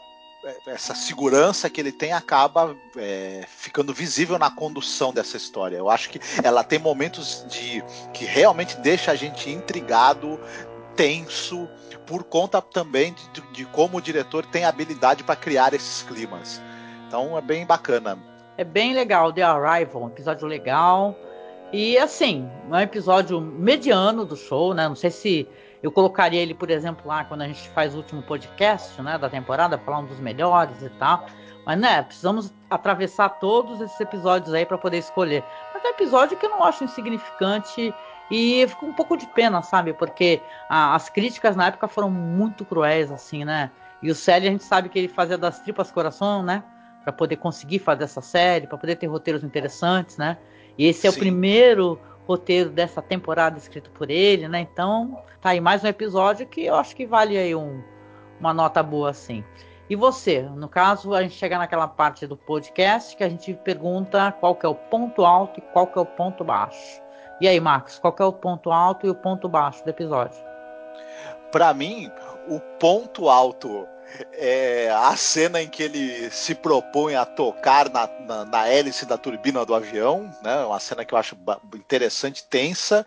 essa 0.65 0.95
segurança 0.95 1.69
que 1.69 1.82
ele 1.82 1.91
tem 1.91 2.13
acaba 2.13 2.75
é, 2.97 3.43
ficando 3.47 3.93
visível 3.93 4.39
na 4.39 4.49
condução 4.49 5.13
dessa 5.13 5.38
história. 5.38 5.78
Eu 5.78 5.89
acho 5.89 6.10
que 6.10 6.19
ela 6.43 6.63
tem 6.63 6.80
momentos 6.80 7.45
de 7.49 7.84
que 8.13 8.25
realmente 8.25 8.78
deixa 8.78 9.12
a 9.12 9.15
gente 9.15 9.49
intrigado, 9.49 10.39
tenso, 10.95 11.67
por 12.06 12.23
conta 12.23 12.62
também 12.62 13.13
de, 13.34 13.41
de 13.52 13.65
como 13.65 13.97
o 13.97 14.02
diretor 14.02 14.45
tem 14.45 14.65
habilidade 14.65 15.23
para 15.23 15.36
criar 15.36 15.73
esses 15.73 16.04
climas. 16.04 16.62
Então 17.08 17.38
é 17.38 17.41
bem 17.41 17.65
bacana. 17.65 18.17
É 18.58 18.63
bem 18.63 18.93
legal, 18.93 19.32
The 19.32 19.43
Arrival, 19.43 20.04
um 20.04 20.08
episódio 20.08 20.47
legal. 20.47 21.15
E 21.71 21.97
assim, 21.99 22.49
é 22.71 22.73
um 22.73 22.79
episódio 22.79 23.39
mediano 23.39 24.25
do 24.25 24.36
show, 24.36 24.73
né? 24.73 24.88
Não 24.88 24.95
sei 24.95 25.12
se 25.12 25.47
eu 25.84 25.91
colocaria 25.91 26.41
ele, 26.41 26.55
por 26.55 26.71
exemplo, 26.71 27.08
lá 27.08 27.23
quando 27.23 27.43
a 27.43 27.47
gente 27.47 27.69
faz 27.69 27.93
o 27.93 27.97
último 27.97 28.23
podcast, 28.23 28.99
né, 29.01 29.17
da 29.17 29.29
temporada, 29.29 29.77
falar 29.77 29.99
um 29.99 30.05
dos 30.05 30.19
melhores 30.19 30.82
e 30.82 30.89
tal. 30.89 31.25
Mas, 31.65 31.79
né, 31.79 32.01
precisamos 32.01 32.51
atravessar 32.69 33.29
todos 33.39 33.79
esses 33.82 33.99
episódios 33.99 34.53
aí 34.53 34.65
para 34.65 34.79
poder 34.79 34.97
escolher. 34.97 35.43
Mas 35.73 35.84
é 35.86 35.88
um 35.88 35.91
episódio 35.91 36.38
que 36.38 36.45
eu 36.45 36.49
não 36.49 36.63
acho 36.63 36.84
insignificante 36.84 37.93
e 38.32 38.65
fico 38.67 38.88
um 38.88 38.93
pouco 38.93 39.15
de 39.15 39.27
pena, 39.27 39.62
sabe? 39.62 39.93
Porque 39.93 40.41
a, 40.67 40.95
as 40.95 41.08
críticas 41.08 41.55
na 41.55 41.67
época 41.67 41.88
foram 41.88 42.10
muito 42.10 42.65
cruéis, 42.65 43.12
assim, 43.12 43.45
né? 43.45 43.69
E 44.01 44.10
o 44.10 44.15
Célio, 44.15 44.49
a 44.49 44.51
gente 44.51 44.63
sabe 44.63 44.89
que 44.89 44.97
ele 44.97 45.08
fazia 45.08 45.38
das 45.38 45.60
tripas 45.60 45.91
coração, 45.91 46.41
né? 46.41 46.63
Para 47.03 47.13
poder 47.13 47.36
conseguir 47.36 47.79
fazer 47.79 48.05
essa 48.05 48.21
série, 48.21 48.65
para 48.65 48.77
poder 48.77 48.95
ter 48.95 49.05
roteiros 49.05 49.43
interessantes, 49.43 50.17
né? 50.17 50.38
E 50.77 50.88
esse 50.88 51.08
é 51.08 51.12
Sim. 51.12 51.17
o 51.17 51.19
primeiro 51.19 51.99
roteiro 52.27 52.69
dessa 52.69 53.01
temporada 53.01 53.58
escrito 53.58 53.89
por 53.91 54.10
ele, 54.10 54.47
né? 54.47 54.60
Então, 54.60 55.21
tá 55.41 55.49
aí 55.49 55.60
mais 55.60 55.84
um 55.84 55.88
episódio 55.88 56.45
que 56.45 56.65
eu 56.65 56.75
acho 56.75 56.95
que 56.95 57.05
vale 57.05 57.38
aí 57.38 57.55
um, 57.55 57.82
uma 58.39 58.53
nota 58.53 58.84
boa, 58.84 59.10
assim. 59.10 59.43
E 59.89 59.95
você? 59.95 60.43
No 60.43 60.69
caso, 60.69 61.15
a 61.15 61.23
gente 61.23 61.34
chega 61.34 61.58
naquela 61.58 61.88
parte 61.88 62.27
do 62.27 62.38
podcast 62.38 63.17
que 63.17 63.23
a 63.23 63.29
gente 63.29 63.53
pergunta 63.55 64.32
qual 64.39 64.55
que 64.55 64.65
é 64.65 64.69
o 64.69 64.75
ponto 64.75 65.25
alto 65.25 65.60
e 65.60 65.63
qual 65.73 65.88
que 65.88 65.97
é 65.97 66.01
o 66.01 66.05
ponto 66.05 66.43
baixo. 66.43 67.01
E 67.41 67.47
aí, 67.47 67.60
Marcos, 67.60 67.97
qual 67.97 68.13
que 68.13 68.21
é 68.21 68.25
o 68.25 68.32
ponto 68.32 68.71
alto 68.71 69.08
e 69.08 69.10
o 69.10 69.15
ponto 69.15 69.49
baixo 69.49 69.84
do 69.84 69.89
episódio? 69.89 70.39
Para 71.51 71.73
mim, 71.73 72.12
o 72.47 72.60
ponto 72.79 73.27
alto 73.29 73.88
é 74.34 74.89
a 74.91 75.15
cena 75.15 75.62
em 75.62 75.67
que 75.67 75.84
ele 75.84 76.30
se 76.32 76.56
propõe 76.56 77.15
a 77.15 77.26
tocar 77.26 77.89
na, 77.89 78.08
na, 78.28 78.45
na, 78.45 78.67
hélice 78.67 79.06
da 79.06 79.17
turbina 79.17 79.65
do 79.65 79.74
avião, 79.74 80.30
né? 80.41 80.65
Uma 80.65 80.80
cena 80.80 81.06
que 81.06 81.13
eu 81.13 81.17
acho 81.17 81.38
interessante, 81.76 82.43
tensa. 82.43 83.06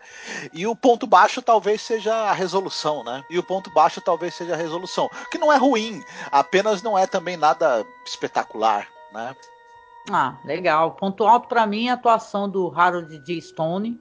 E 0.51 0.65
o 0.65 0.75
ponto 0.75 1.05
baixo 1.05 1.41
talvez 1.41 1.81
seja 1.81 2.13
a 2.13 2.33
resolução, 2.33 3.03
né? 3.03 3.23
E 3.29 3.37
o 3.37 3.43
ponto 3.43 3.71
baixo 3.73 4.01
talvez 4.01 4.33
seja 4.33 4.53
a 4.53 4.57
resolução, 4.57 5.09
que 5.31 5.37
não 5.37 5.51
é 5.51 5.57
ruim, 5.57 6.03
apenas 6.31 6.81
não 6.81 6.97
é 6.97 7.05
também 7.07 7.37
nada 7.37 7.85
espetacular, 8.05 8.87
né? 9.13 9.35
Ah, 10.11 10.37
legal. 10.43 10.91
Ponto 10.91 11.25
alto 11.25 11.47
para 11.47 11.65
mim 11.65 11.87
é 11.87 11.91
a 11.91 11.93
atuação 11.93 12.49
do 12.49 12.73
Harold 12.75 13.17
D. 13.19 13.41
Stone, 13.41 13.99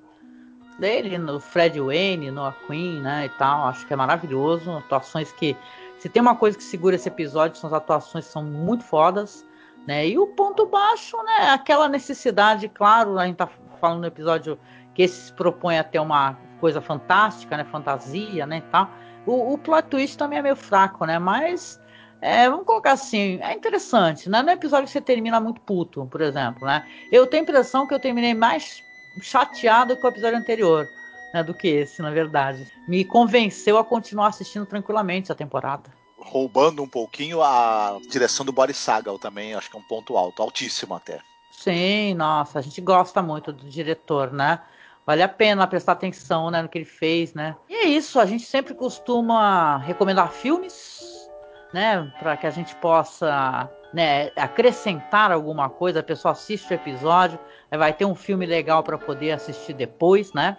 dele 0.78 1.16
no 1.16 1.38
Fred 1.38 1.80
Wayne, 1.80 2.30
no 2.30 2.52
Queen, 2.66 3.00
né, 3.00 3.26
e 3.26 3.28
tal. 3.38 3.68
Acho 3.68 3.86
que 3.86 3.92
é 3.92 3.96
maravilhoso. 3.96 4.70
Atuações 4.72 5.30
que 5.32 5.56
se 6.02 6.08
tem 6.08 6.20
uma 6.20 6.34
coisa 6.34 6.58
que 6.58 6.64
segura 6.64 6.96
esse 6.96 7.06
episódio, 7.06 7.56
são 7.56 7.68
as 7.68 7.74
atuações 7.74 8.26
que 8.26 8.32
são 8.32 8.42
muito 8.42 8.82
fodas, 8.82 9.46
né? 9.86 10.08
E 10.08 10.18
o 10.18 10.26
ponto 10.26 10.66
baixo, 10.66 11.16
né? 11.22 11.50
Aquela 11.50 11.88
necessidade, 11.88 12.68
claro, 12.68 13.16
a 13.16 13.24
gente 13.24 13.36
tá 13.36 13.48
falando 13.80 14.00
no 14.00 14.06
episódio 14.08 14.58
que 14.96 15.04
esse 15.04 15.26
se 15.26 15.32
propõe 15.32 15.78
a 15.78 15.84
ter 15.84 16.00
uma 16.00 16.36
coisa 16.58 16.80
fantástica, 16.80 17.56
né? 17.56 17.62
Fantasia, 17.62 18.44
né? 18.44 18.64
Tal. 18.72 18.90
O, 19.24 19.52
o 19.52 19.58
plot 19.58 19.86
twist 19.90 20.18
também 20.18 20.40
é 20.40 20.42
meio 20.42 20.56
fraco, 20.56 21.06
né? 21.06 21.20
Mas 21.20 21.80
é, 22.20 22.50
vamos 22.50 22.66
colocar 22.66 22.94
assim, 22.94 23.38
é 23.40 23.52
interessante, 23.54 24.28
né? 24.28 24.42
No 24.42 24.50
episódio 24.50 24.86
que 24.86 24.90
você 24.90 25.00
termina 25.00 25.38
muito 25.38 25.60
puto, 25.60 26.04
por 26.06 26.20
exemplo, 26.20 26.66
né? 26.66 26.84
Eu 27.12 27.28
tenho 27.28 27.42
a 27.42 27.44
impressão 27.44 27.86
que 27.86 27.94
eu 27.94 28.00
terminei 28.00 28.34
mais 28.34 28.82
chateado 29.20 29.96
que 29.96 30.04
o 30.04 30.08
episódio 30.08 30.36
anterior 30.36 30.84
né, 31.32 31.42
do 31.42 31.54
que 31.54 31.68
esse, 31.68 32.02
na 32.02 32.10
verdade. 32.10 32.70
Me 32.86 33.04
convenceu 33.04 33.78
a 33.78 33.84
continuar 33.84 34.28
assistindo 34.28 34.66
tranquilamente 34.66 35.32
a 35.32 35.34
temporada. 35.34 35.90
Roubando 36.18 36.82
um 36.82 36.88
pouquinho 36.88 37.42
a 37.42 37.98
direção 38.08 38.46
do 38.46 38.52
Boris 38.52 38.76
Sagal 38.76 39.18
também, 39.18 39.54
acho 39.54 39.70
que 39.70 39.76
é 39.76 39.80
um 39.80 39.84
ponto 39.84 40.16
alto, 40.16 40.42
altíssimo 40.42 40.94
até. 40.94 41.20
Sim, 41.50 42.14
nossa, 42.14 42.58
a 42.58 42.62
gente 42.62 42.80
gosta 42.80 43.22
muito 43.22 43.52
do 43.52 43.68
diretor, 43.68 44.32
né? 44.32 44.60
Vale 45.04 45.22
a 45.22 45.28
pena 45.28 45.66
prestar 45.66 45.92
atenção 45.92 46.50
né, 46.50 46.62
no 46.62 46.68
que 46.68 46.78
ele 46.78 46.84
fez, 46.84 47.34
né? 47.34 47.56
E 47.68 47.74
é 47.74 47.84
isso, 47.84 48.20
a 48.20 48.26
gente 48.26 48.44
sempre 48.44 48.72
costuma 48.72 49.78
recomendar 49.78 50.30
filmes, 50.30 51.28
né? 51.72 52.12
Para 52.20 52.36
que 52.36 52.46
a 52.46 52.50
gente 52.50 52.74
possa 52.76 53.68
né, 53.92 54.30
acrescentar 54.36 55.32
alguma 55.32 55.68
coisa, 55.68 56.00
a 56.00 56.04
pessoa 56.04 56.32
assiste 56.32 56.70
o 56.70 56.74
episódio, 56.74 57.38
vai 57.70 57.92
ter 57.92 58.04
um 58.04 58.14
filme 58.14 58.46
legal 58.46 58.82
para 58.82 58.96
poder 58.96 59.32
assistir 59.32 59.72
depois, 59.72 60.32
né? 60.32 60.56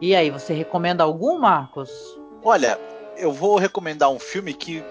E 0.00 0.14
aí, 0.14 0.30
você 0.30 0.52
recomenda 0.52 1.04
algum, 1.04 1.38
Marcos? 1.38 1.90
Olha, 2.42 2.78
eu 3.16 3.32
vou 3.32 3.56
recomendar 3.56 4.10
um 4.10 4.18
filme 4.18 4.52
que 4.52 4.84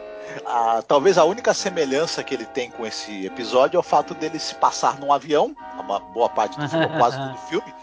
ah, 0.45 0.83
talvez 0.87 1.17
a 1.17 1.25
única 1.25 1.53
semelhança 1.53 2.23
que 2.23 2.33
ele 2.33 2.45
tem 2.45 2.71
com 2.71 2.85
esse 2.85 3.25
episódio 3.25 3.77
é 3.77 3.79
o 3.79 3.83
fato 3.83 4.13
dele 4.13 4.39
se 4.39 4.55
passar 4.55 4.99
num 4.99 5.11
avião, 5.11 5.55
uma 5.79 5.99
boa 5.99 6.29
parte 6.29 6.59
do 6.59 6.67
filme, 6.67 6.87
quase 6.97 7.17
todo 7.17 7.37
filme, 7.49 7.73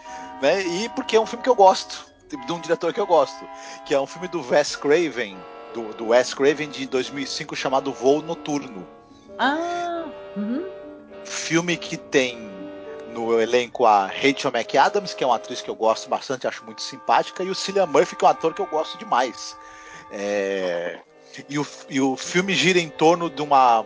né? 0.41 0.61
E 0.61 0.89
porque 0.89 1.15
é 1.15 1.19
um 1.19 1.25
filme 1.25 1.43
que 1.43 1.49
eu 1.49 1.55
gosto, 1.55 2.05
de 2.27 2.51
um 2.51 2.59
diretor 2.59 2.93
que 2.93 2.99
eu 2.99 3.07
gosto, 3.07 3.45
que 3.85 3.93
é 3.93 3.99
um 3.99 4.07
filme 4.07 4.27
do 4.27 4.41
Wes 4.49 4.75
Craven, 4.75 5.37
do, 5.73 5.93
do 5.93 6.07
Wes 6.09 6.33
Craven 6.33 6.69
de 6.69 6.85
2005 6.87 7.55
chamado 7.55 7.93
Voo 7.93 8.21
Noturno. 8.21 8.87
Ah, 9.37 10.05
uhum. 10.35 10.65
Filme 11.23 11.77
que 11.77 11.95
tem 11.95 12.50
no 13.13 13.39
elenco 13.39 13.85
a 13.85 14.07
Rachel 14.07 14.51
McAdams, 14.51 15.13
que 15.13 15.23
é 15.23 15.27
uma 15.27 15.35
atriz 15.35 15.61
que 15.61 15.69
eu 15.69 15.75
gosto 15.75 16.09
bastante, 16.09 16.47
acho 16.47 16.65
muito 16.65 16.81
simpática, 16.81 17.43
e 17.43 17.49
o 17.49 17.55
Cillian 17.55 17.85
Murphy, 17.85 18.15
que 18.15 18.25
é 18.25 18.27
um 18.27 18.31
ator 18.31 18.53
que 18.53 18.61
eu 18.61 18.67
gosto 18.67 18.97
demais. 18.97 19.55
É... 20.11 20.99
E, 21.47 21.57
o, 21.57 21.65
e 21.89 22.01
o 22.01 22.17
filme 22.17 22.53
gira 22.53 22.79
em 22.79 22.89
torno 22.89 23.29
de 23.29 23.41
uma 23.41 23.85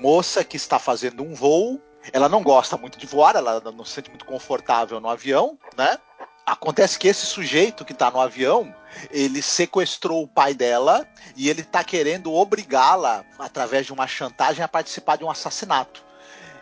moça 0.00 0.44
que 0.44 0.56
está 0.56 0.78
fazendo 0.78 1.22
um 1.22 1.34
voo. 1.34 1.80
Ela 2.12 2.28
não 2.28 2.42
gosta 2.42 2.76
muito 2.76 2.98
de 2.98 3.06
voar, 3.06 3.34
ela 3.34 3.60
não 3.60 3.84
se 3.84 3.92
sente 3.92 4.10
muito 4.10 4.24
confortável 4.24 5.00
no 5.00 5.08
avião, 5.08 5.58
né? 5.76 5.98
Acontece 6.44 6.96
que 6.96 7.08
esse 7.08 7.26
sujeito 7.26 7.84
que 7.84 7.92
está 7.92 8.08
no 8.08 8.20
avião, 8.20 8.72
ele 9.10 9.42
sequestrou 9.42 10.22
o 10.22 10.28
pai 10.28 10.54
dela 10.54 11.04
e 11.34 11.50
ele 11.50 11.62
está 11.62 11.82
querendo 11.82 12.32
obrigá-la, 12.32 13.24
através 13.36 13.86
de 13.86 13.92
uma 13.92 14.06
chantagem, 14.06 14.62
a 14.62 14.68
participar 14.68 15.16
de 15.16 15.24
um 15.24 15.30
assassinato. 15.30 16.05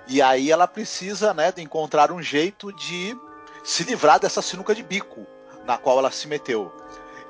E 0.07 0.21
aí 0.21 0.51
ela 0.51 0.67
precisa, 0.67 1.33
né, 1.33 1.51
de 1.51 1.63
encontrar 1.63 2.13
um 2.13 2.23
jeito 2.23 2.73
de 2.73 3.17
se 3.63 3.85
livrar 3.85 4.21
dessa 4.21 4.43
sinuca 4.43 4.75
de 4.75 4.83
bico 4.83 5.27
na 5.67 5.79
qual 5.79 5.99
ela 5.99 6.11
se 6.11 6.29
meteu. 6.29 6.73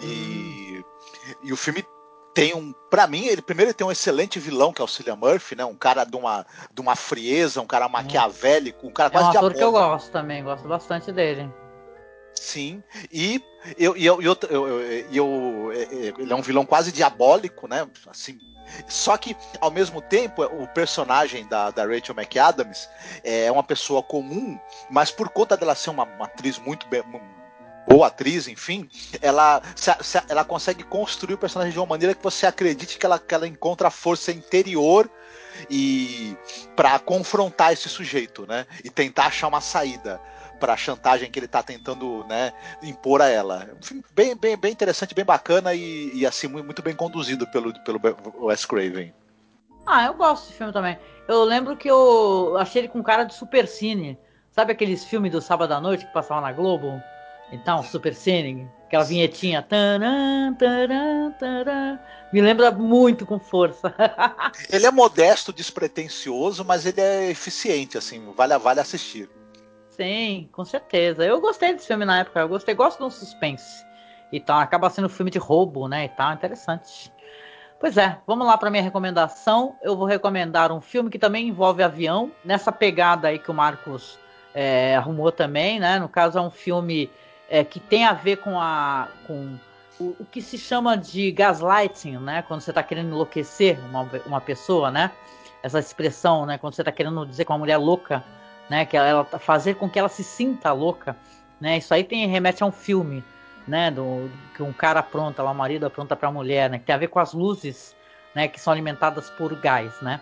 E, 0.01 0.85
hum. 0.85 1.35
e 1.45 1.53
o 1.53 1.57
filme 1.57 1.87
tem 2.35 2.53
um, 2.53 2.75
para 2.91 3.07
mim, 3.07 3.27
ele 3.27 3.41
primeiro 3.41 3.71
ele 3.71 3.75
tem 3.75 3.87
um 3.87 3.93
excelente 3.93 4.41
vilão 4.41 4.73
que 4.73 4.83
é 4.83 4.85
o 4.85 4.89
Cillian 4.89 5.15
Murphy, 5.15 5.55
né, 5.55 5.65
um 5.65 5.75
cara 5.75 6.05
de 6.05 6.17
uma, 6.17 6.45
de 6.73 6.81
uma 6.81 6.97
frieza, 6.97 7.61
um 7.61 7.67
cara 7.67 7.89
maquiavélico, 7.89 8.89
um 8.89 8.93
cara 8.93 9.09
quase 9.09 9.27
é 9.27 9.29
um 9.29 9.37
ator 9.39 9.55
que 9.55 9.63
eu 9.63 9.71
gosto 9.71 10.11
também, 10.11 10.43
gosto 10.43 10.67
bastante 10.67 11.13
dele. 11.13 11.49
Sim, 12.35 12.83
e 13.13 13.43
eu, 13.79 13.97
eu, 13.97 14.21
eu, 14.21 14.37
eu, 14.51 14.69
eu, 15.13 15.73
eu, 15.73 15.73
ele 16.19 16.33
é 16.33 16.37
um 16.37 16.43
vilão 16.43 16.67
quase 16.67 16.93
diabólico, 16.93 17.69
né? 17.69 17.87
Assim, 18.09 18.39
só 18.89 19.17
que, 19.17 19.37
ao 19.61 19.71
mesmo 19.71 20.01
tempo, 20.01 20.43
o 20.43 20.67
personagem 20.69 21.47
da, 21.47 21.71
da 21.71 21.85
Rachel 21.85 22.15
McAdams 22.15 22.89
é 23.23 23.51
uma 23.51 23.63
pessoa 23.63 24.03
comum, 24.03 24.59
mas 24.91 25.11
por 25.11 25.29
conta 25.29 25.57
dela 25.57 25.75
ser 25.75 25.91
uma, 25.91 26.05
uma 26.05 26.25
atriz 26.25 26.59
muito 26.59 26.87
bem, 26.89 27.03
boa 27.87 28.09
atriz, 28.09 28.49
enfim, 28.49 28.89
ela, 29.21 29.63
ela 30.29 30.45
consegue 30.45 30.83
construir 30.83 31.35
o 31.35 31.39
personagem 31.39 31.73
de 31.73 31.79
uma 31.79 31.87
maneira 31.87 32.15
que 32.15 32.23
você 32.23 32.47
acredite 32.47 32.99
que 32.99 33.07
ela, 33.07 33.19
que 33.19 33.35
ela 33.35 33.47
encontra 33.47 33.89
a 33.89 33.91
força 33.91 34.33
interior 34.33 35.09
e 35.71 36.37
para 36.75 36.99
confrontar 36.99 37.73
esse 37.73 37.89
sujeito, 37.89 38.47
né? 38.47 38.67
E 38.83 38.91
tentar 38.91 39.27
achar 39.27 39.47
uma 39.47 39.61
saída 39.61 40.21
para 40.65 40.73
a 40.73 40.79
chantagem 40.79 41.31
que 41.31 41.39
ele 41.39 41.45
está 41.45 41.63
tentando 41.63 42.25
né, 42.27 42.51
impor 42.83 43.21
a 43.21 43.29
ela. 43.29 43.69
Um 43.79 43.83
filme 43.83 44.03
bem, 44.15 44.35
bem, 44.35 44.57
bem 44.57 44.73
interessante, 44.73 45.15
bem 45.15 45.23
bacana 45.25 45.75
e, 45.75 46.11
e 46.15 46.25
assim 46.25 46.49
muito 46.49 46.81
bem 46.81 46.97
conduzido 46.97 47.47
pelo, 47.49 47.71
pelo 47.85 48.01
Wes 48.47 48.65
Craven. 48.65 49.13
Ah, 49.85 50.07
eu 50.07 50.15
gosto 50.15 50.47
desse 50.47 50.57
filme 50.57 50.73
também. 50.73 50.99
Eu 51.29 51.45
lembro 51.45 51.77
que 51.77 51.87
eu 51.87 52.57
achei 52.57 52.81
ele 52.81 52.89
com 52.89 53.03
cara 53.03 53.25
de 53.25 53.35
super 53.35 53.69
cine. 53.69 54.19
Sabe 54.53 54.73
aqueles 54.73 55.05
filmes 55.05 55.31
do 55.31 55.43
sábado 55.43 55.73
à 55.75 55.81
noite 55.83 56.07
que 56.07 56.13
passavam 56.15 56.43
na 56.43 56.51
Globo? 56.51 56.99
Então, 57.53 57.83
super 57.83 58.15
cine, 58.15 58.67
aquela 58.87 59.05
vinhetinha. 59.05 59.61
Taran, 59.61 60.55
taran, 60.55 61.31
taran, 61.33 61.99
me 62.33 62.41
lembra 62.41 62.71
muito 62.71 63.27
com 63.27 63.39
força. 63.39 63.95
ele 64.73 64.87
é 64.87 64.91
modesto, 64.91 65.53
despretensioso, 65.53 66.65
mas 66.65 66.87
ele 66.87 67.03
é 67.03 67.31
eficiente, 67.31 67.99
assim, 67.99 68.33
vale, 68.35 68.57
vale 68.57 68.81
assistir. 68.81 69.29
Sim, 69.97 70.49
com 70.51 70.65
certeza. 70.65 71.25
Eu 71.25 71.41
gostei 71.41 71.73
desse 71.73 71.87
filme 71.87 72.05
na 72.05 72.21
época, 72.21 72.41
eu 72.41 72.49
gostei, 72.49 72.75
gosto 72.75 72.99
de 72.99 73.05
um 73.05 73.11
suspense. 73.11 73.85
E 74.33 74.41
tal, 74.41 74.59
acaba 74.59 74.91
sendo 74.91 75.05
um 75.05 75.11
filme 75.11 75.31
de 75.31 75.39
roubo, 75.39 75.87
né? 75.87 76.07
E 76.07 76.09
tal, 76.09 76.33
interessante. 76.33 77.13
Pois 77.79 77.97
é, 77.97 78.19
vamos 78.27 78.47
lá 78.47 78.59
para 78.59 78.71
minha 78.71 78.83
recomendação. 78.83 79.77
Eu 79.81 79.97
vou 79.97 80.07
recomendar 80.07 80.73
um 80.73 80.81
filme 80.81 81.11
que 81.11 81.19
também 81.19 81.47
envolve 81.47 81.83
avião, 81.83 82.33
nessa 82.45 82.73
pegada 82.73 83.29
aí 83.29 83.39
que 83.39 83.51
o 83.51 83.55
Marcos 83.55 84.19
é, 84.53 84.97
arrumou 84.97 85.31
também, 85.31 85.79
né? 85.79 85.99
No 86.01 86.09
caso, 86.09 86.39
é 86.39 86.43
um 86.43 86.51
filme 86.51 87.09
é, 87.49 87.63
que 87.63 87.79
tem 87.79 88.05
a 88.05 88.13
ver 88.13 88.39
com 88.39 88.59
a. 88.61 89.09
Com 89.29 89.57
o, 90.01 90.17
o, 90.19 90.25
que 90.25 90.43
se 90.43 90.59
chama 90.59 90.97
de 90.97 91.31
gaslighting, 91.31 92.19
né? 92.19 92.43
Quando 92.43 92.63
você 92.63 92.73
está 92.73 92.83
querendo 92.83 93.11
enlouquecer 93.11 93.79
uma, 93.89 94.09
uma 94.27 94.41
pessoa, 94.41 94.91
né? 94.91 95.13
Essa 95.63 95.79
expressão, 95.79 96.47
né? 96.47 96.59
Quando 96.59 96.75
você 96.75 96.83
está 96.83 96.91
querendo 96.91 97.25
dizer 97.25 97.45
que 97.45 97.53
uma 97.53 97.59
mulher 97.59 97.77
louca 97.77 98.25
né? 98.69 98.85
Que 98.85 98.97
ela, 98.97 99.09
ela 99.09 99.25
fazer 99.39 99.75
com 99.75 99.89
que 99.89 99.99
ela 99.99 100.09
se 100.09 100.25
sinta 100.25 100.73
louca, 100.73 101.17
né? 101.61 101.79
Isso 101.79 101.93
aí 101.93 102.05
tem 102.05 102.27
remete 102.27 102.63
a 102.63 102.67
um 102.67 102.73
filme, 102.73 103.25
né? 103.67 103.91
Do 103.91 104.31
que 104.55 104.63
um 104.63 104.73
cara 104.73 105.01
apronta, 105.01 105.43
o 105.43 105.55
marido 105.55 105.87
apronta 105.87 106.17
para 106.17 106.29
a 106.29 106.33
mulher, 106.33 106.71
né? 106.71 106.79
Que 106.79 106.85
tem 106.85 106.95
a 106.95 106.99
ver 106.99 107.09
com 107.09 107.19
as 107.19 107.33
luzes, 107.33 107.95
né? 108.35 108.49
Que 108.49 108.61
são 108.61 108.73
alimentadas 108.73 109.31
por 109.31 109.55
gás, 109.57 110.01
né? 110.01 110.21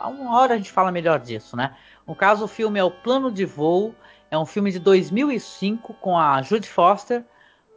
Uma 0.00 0.38
hora 0.38 0.54
a 0.54 0.56
gente 0.56 0.72
fala 0.72 0.90
melhor 0.90 1.18
disso, 1.18 1.56
né? 1.56 1.74
No 2.06 2.14
caso, 2.14 2.44
o 2.44 2.48
filme 2.48 2.78
é 2.80 2.84
o 2.84 2.90
Plano 2.90 3.30
de 3.30 3.44
Voo, 3.44 3.94
é 4.30 4.38
um 4.38 4.46
filme 4.46 4.72
de 4.72 4.78
2005 4.78 5.94
com 5.94 6.18
a 6.18 6.40
Judy 6.40 6.68
Foster, 6.68 7.22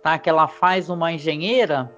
tá? 0.01 0.17
Que 0.17 0.29
ela 0.29 0.47
faz 0.47 0.89
uma 0.89 1.11
engenheira 1.11 1.91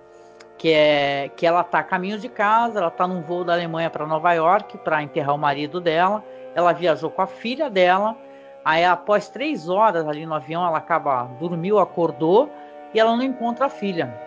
que 0.58 0.72
é 0.72 1.30
que 1.36 1.46
ela 1.46 1.64
tá 1.64 1.80
a 1.80 1.84
caminho 1.84 2.18
de 2.18 2.30
casa, 2.30 2.80
ela 2.80 2.90
tá 2.90 3.06
num 3.06 3.22
voo 3.22 3.44
da 3.44 3.54
Alemanha 3.54 3.90
para 3.90 4.08
Nova 4.08 4.32
York 4.34 4.78
para 4.80 5.04
enterrar 5.04 5.36
o 5.36 5.38
marido 5.38 5.82
dela 5.82 6.24
ela 6.56 6.72
viajou 6.72 7.12
com 7.12 7.22
a 7.22 7.28
filha 7.28 7.70
dela. 7.70 8.16
Aí, 8.64 8.84
após 8.84 9.30
três 9.30 9.70
horas 9.70 10.08
ali 10.08 10.26
no 10.26 10.34
avião, 10.34 10.66
ela 10.66 10.78
acaba 10.80 11.26
dormiu, 11.40 11.78
acordou 11.78 12.50
e 12.94 13.00
ela 13.00 13.16
não 13.16 13.22
encontra 13.22 13.66
a 13.66 13.70
filha. 13.70 14.18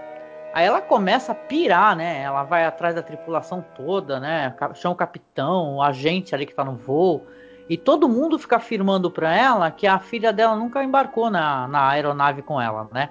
Aí 0.53 0.67
ela 0.67 0.81
começa 0.81 1.33
a 1.33 1.35
pirar, 1.35 1.97
né? 1.97 2.23
Ela 2.23 2.45
vai 2.45 2.65
atrás 2.65 2.95
da 2.95 3.03
tripulação 3.03 3.65
toda, 3.75 4.21
né? 4.21 4.55
Chama 4.75 4.95
o 4.95 4.97
capitão, 4.97 5.77
o 5.77 5.83
agente 5.83 6.35
ali 6.35 6.47
que 6.47 6.55
tá 6.55 6.65
no 6.65 6.77
voo. 6.77 7.27
E 7.69 7.77
todo 7.77 8.09
mundo 8.09 8.39
fica 8.39 8.57
afirmando 8.57 9.11
para 9.11 9.37
ela 9.37 9.71
que 9.71 9.87
a 9.87 9.99
filha 9.99 10.33
dela 10.33 10.57
nunca 10.57 10.83
embarcou 10.83 11.31
na, 11.31 11.69
na 11.69 11.89
aeronave 11.89 12.43
com 12.43 12.61
ela, 12.61 12.89
né? 12.93 13.11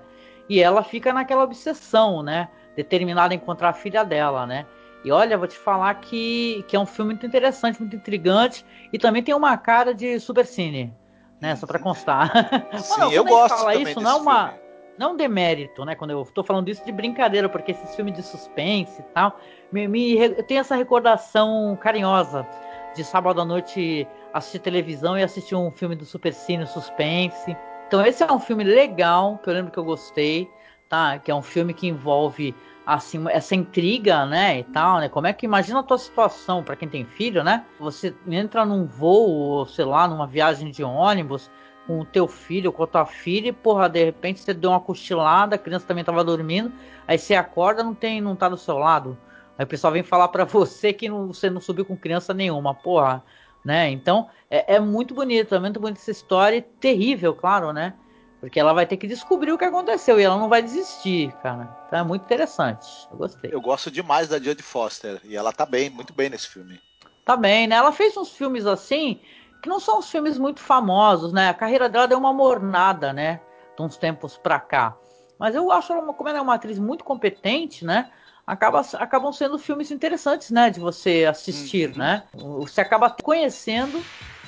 E 0.49 0.61
ela 0.61 0.81
fica 0.83 1.13
naquela 1.13 1.43
obsessão, 1.43 2.23
né? 2.23 2.49
Determinada 2.75 3.33
a 3.33 3.35
encontrar 3.35 3.69
a 3.69 3.73
filha 3.73 4.03
dela, 4.03 4.45
né? 4.45 4.65
E 5.07 5.11
olha, 5.11 5.37
vou 5.37 5.47
te 5.47 5.57
falar 5.57 5.95
que, 5.95 6.65
que 6.67 6.75
é 6.75 6.79
um 6.79 6.85
filme 6.85 7.13
muito 7.13 7.25
interessante, 7.25 7.79
muito 7.79 7.95
intrigante 7.95 8.65
e 8.91 8.99
também 8.99 9.23
tem 9.23 9.33
uma 9.33 9.55
cara 9.55 9.93
de 9.93 10.19
super 10.19 10.45
cine, 10.45 10.93
né? 11.39 11.55
Só 11.55 11.65
para 11.65 11.79
constar. 11.79 12.29
Sim, 12.77 12.99
não, 12.99 13.11
eu 13.13 13.23
gosto 13.23 13.55
fala 13.55 13.71
também 13.71 13.93
isso, 13.93 14.01
não 14.01 14.11
é 14.11 14.15
uma 14.15 14.53
não 14.97 15.09
é 15.09 15.13
um 15.13 15.15
demérito, 15.15 15.85
né? 15.85 15.95
Quando 15.95 16.11
eu 16.11 16.21
estou 16.23 16.43
falando 16.43 16.67
isso 16.67 16.83
de 16.83 16.91
brincadeira, 16.91 17.47
porque 17.47 17.71
esses 17.71 17.95
filmes 17.95 18.15
de 18.15 18.21
suspense 18.21 18.99
e 18.99 19.03
tal, 19.13 19.39
me, 19.71 19.87
me, 19.87 20.17
eu 20.17 20.43
tenho 20.43 20.59
essa 20.59 20.75
recordação 20.75 21.77
carinhosa 21.79 22.45
de 22.93 23.01
sábado 23.05 23.39
à 23.39 23.45
noite 23.45 24.05
assistir 24.33 24.59
televisão 24.59 25.17
e 25.17 25.23
assistir 25.23 25.55
um 25.55 25.71
filme 25.71 25.95
do 25.95 26.03
super 26.03 26.33
cine 26.33 26.67
suspense. 26.67 27.55
Então 27.87 28.05
esse 28.05 28.23
é 28.23 28.29
um 28.29 28.39
filme 28.39 28.65
legal 28.65 29.37
que 29.37 29.49
eu 29.49 29.53
lembro 29.53 29.71
que 29.71 29.79
eu 29.79 29.85
gostei, 29.85 30.49
tá? 30.89 31.17
Que 31.17 31.31
é 31.31 31.35
um 31.35 31.41
filme 31.41 31.73
que 31.73 31.87
envolve 31.87 32.53
assim, 32.87 33.21
essa 33.29 33.53
intriga, 33.53 34.25
né, 34.25 34.59
e 34.59 34.63
tal, 34.63 34.99
né? 34.99 35.09
Como 35.09 35.27
é 35.27 35.33
que 35.33 35.45
imagina 35.45 35.81
a 35.81 35.83
tua 35.83 35.97
situação 35.97 36.63
para 36.63 36.77
quem 36.77 36.87
tem 36.87 37.03
filho, 37.03 37.43
né? 37.43 37.65
Você 37.81 38.15
entra 38.25 38.65
num 38.65 38.85
voo, 38.85 39.65
sei 39.65 39.83
lá, 39.83 40.07
numa 40.07 40.25
viagem 40.25 40.71
de 40.71 40.85
ônibus 40.85 41.51
com 41.85 41.99
o 41.99 42.05
teu 42.05 42.29
filho, 42.29 42.71
com 42.71 42.83
a 42.83 42.87
tua 42.87 43.05
filha, 43.05 43.49
e 43.49 43.51
porra, 43.51 43.89
de 43.89 44.05
repente 44.05 44.39
você 44.39 44.53
deu 44.53 44.69
uma 44.69 44.79
cochilada, 44.79 45.55
a 45.55 45.59
criança 45.59 45.85
também 45.85 46.03
tava 46.03 46.23
dormindo, 46.23 46.71
aí 47.05 47.17
você 47.17 47.35
acorda, 47.35 47.83
não 47.83 47.93
tem, 47.93 48.21
não 48.21 48.37
tá 48.37 48.47
do 48.47 48.57
seu 48.57 48.77
lado. 48.77 49.17
Aí 49.57 49.65
o 49.65 49.67
pessoal 49.67 49.91
vem 49.91 50.03
falar 50.03 50.29
para 50.29 50.45
você 50.47 50.93
que 50.93 51.09
não, 51.09 51.27
você 51.27 51.49
não 51.49 51.59
subiu 51.59 51.83
com 51.83 51.97
criança 51.97 52.33
nenhuma, 52.33 52.73
porra, 52.73 53.21
né? 53.65 53.89
Então, 53.89 54.29
é, 54.49 54.75
é 54.75 54.79
muito 54.79 55.13
bonito, 55.13 55.53
é 55.53 55.59
muito 55.59 55.77
bonita 55.77 55.99
essa 55.99 56.11
história, 56.11 56.55
e 56.55 56.61
terrível, 56.61 57.35
claro, 57.35 57.73
né? 57.73 57.95
Porque 58.39 58.59
ela 58.59 58.73
vai 58.73 58.85
ter 58.85 58.97
que 58.97 59.07
descobrir 59.07 59.51
o 59.51 59.57
que 59.57 59.65
aconteceu 59.65 60.19
e 60.19 60.23
ela 60.23 60.37
não 60.37 60.47
vai 60.47 60.61
desistir, 60.61 61.31
cara. 61.41 61.75
Então 61.87 61.99
é 61.99 62.03
muito 62.03 62.23
interessante. 62.23 63.07
Eu 63.11 63.17
gostei. 63.17 63.49
Eu 63.53 63.61
gosto 63.61 63.89
demais 63.89 64.27
da 64.27 64.39
Jodie 64.39 64.61
Foster. 64.61 65.19
E 65.23 65.35
ela 65.35 65.51
tá 65.51 65.65
bem, 65.65 65.89
muito 65.89 66.13
bem 66.13 66.29
nesse 66.29 66.47
filme. 66.47 66.79
Tá 67.25 67.35
bem, 67.35 67.67
né? 67.67 67.75
Ela 67.75 67.91
fez 67.91 68.15
uns 68.15 68.31
filmes 68.31 68.65
assim, 68.65 69.19
que 69.61 69.67
não 69.67 69.79
são 69.79 69.99
os 69.99 70.09
filmes 70.09 70.37
muito 70.37 70.59
famosos, 70.59 71.33
né? 71.33 71.49
A 71.49 71.53
carreira 71.53 71.89
dela 71.89 72.07
deu 72.07 72.17
uma 72.17 72.31
mornada, 72.31 73.11
né? 73.11 73.41
De 73.75 73.81
uns 73.81 73.97
tempos 73.97 74.37
pra 74.37 74.59
cá. 74.59 74.95
Mas 75.39 75.55
eu 75.55 75.71
acho 75.71 75.91
ela, 75.91 76.13
como 76.13 76.29
ela 76.29 76.37
é 76.37 76.41
uma 76.41 76.55
atriz 76.55 76.77
muito 76.77 77.03
competente, 77.03 77.83
né? 77.83 78.11
Acaba, 78.45 78.81
acabam 78.93 79.33
sendo 79.33 79.59
filmes 79.59 79.91
interessantes, 79.91 80.51
né? 80.51 80.69
De 80.69 80.79
você 80.79 81.25
assistir, 81.25 81.89
uhum. 81.89 81.97
né? 81.97 82.23
Você 82.33 82.81
acaba 82.81 83.09
conhecendo 83.09 84.01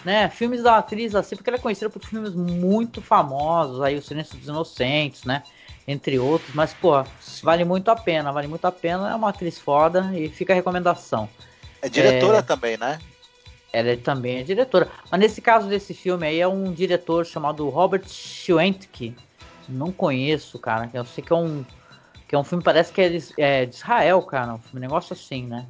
né? 0.04 0.30
Filmes 0.30 0.64
da 0.64 0.78
atriz 0.78 1.16
assim, 1.16 1.36
porque 1.36 1.50
ela 1.50 1.58
é 1.58 1.62
conhecida 1.62 1.90
por 1.90 2.04
filmes 2.04 2.34
muito 2.34 3.02
famosos, 3.02 3.82
aí 3.82 3.98
O 3.98 4.02
Silêncio 4.02 4.38
dos 4.38 4.48
Inocentes, 4.48 5.24
né? 5.24 5.44
Entre 5.88 6.20
outros, 6.20 6.54
mas, 6.54 6.74
pô, 6.74 7.04
vale 7.42 7.66
muito 7.66 7.90
a 7.90 7.96
pena, 7.96 8.32
vale 8.32 8.48
muito 8.48 8.66
a 8.66 8.72
pena, 8.72 9.10
é 9.10 9.16
uma 9.16 9.30
atriz 9.30 9.58
foda 9.58 10.12
e 10.14 10.30
fica 10.30 10.54
a 10.54 10.56
recomendação. 10.56 11.28
É 11.82 11.90
diretora 11.90 12.38
é... 12.38 12.42
também, 12.42 12.78
né? 12.78 13.00
Ela 13.72 13.90
é 13.90 13.96
também 13.96 14.40
é 14.40 14.44
diretora. 14.44 14.90
Mas 15.12 15.20
nesse 15.20 15.42
caso 15.42 15.68
desse 15.68 15.94
filme 15.94 16.26
aí 16.26 16.40
é 16.40 16.48
um 16.48 16.72
diretor 16.72 17.26
chamado 17.26 17.68
Robert 17.70 18.08
Schwentke. 18.08 19.16
Não 19.68 19.92
conheço, 19.92 20.58
cara. 20.58 20.90
Eu 20.94 21.06
sei 21.06 21.24
que 21.24 21.32
é 21.32 21.36
um 21.36 21.64
que 22.28 22.36
é 22.36 22.38
um 22.38 22.44
filme 22.44 22.64
parece 22.64 22.94
que 22.94 23.02
é 23.02 23.10
de, 23.10 23.24
é 23.38 23.66
de 23.66 23.76
Israel, 23.76 24.22
cara. 24.22 24.60
Um 24.74 24.80
negócio 24.80 25.14
assim, 25.14 25.46
né? 25.46 25.66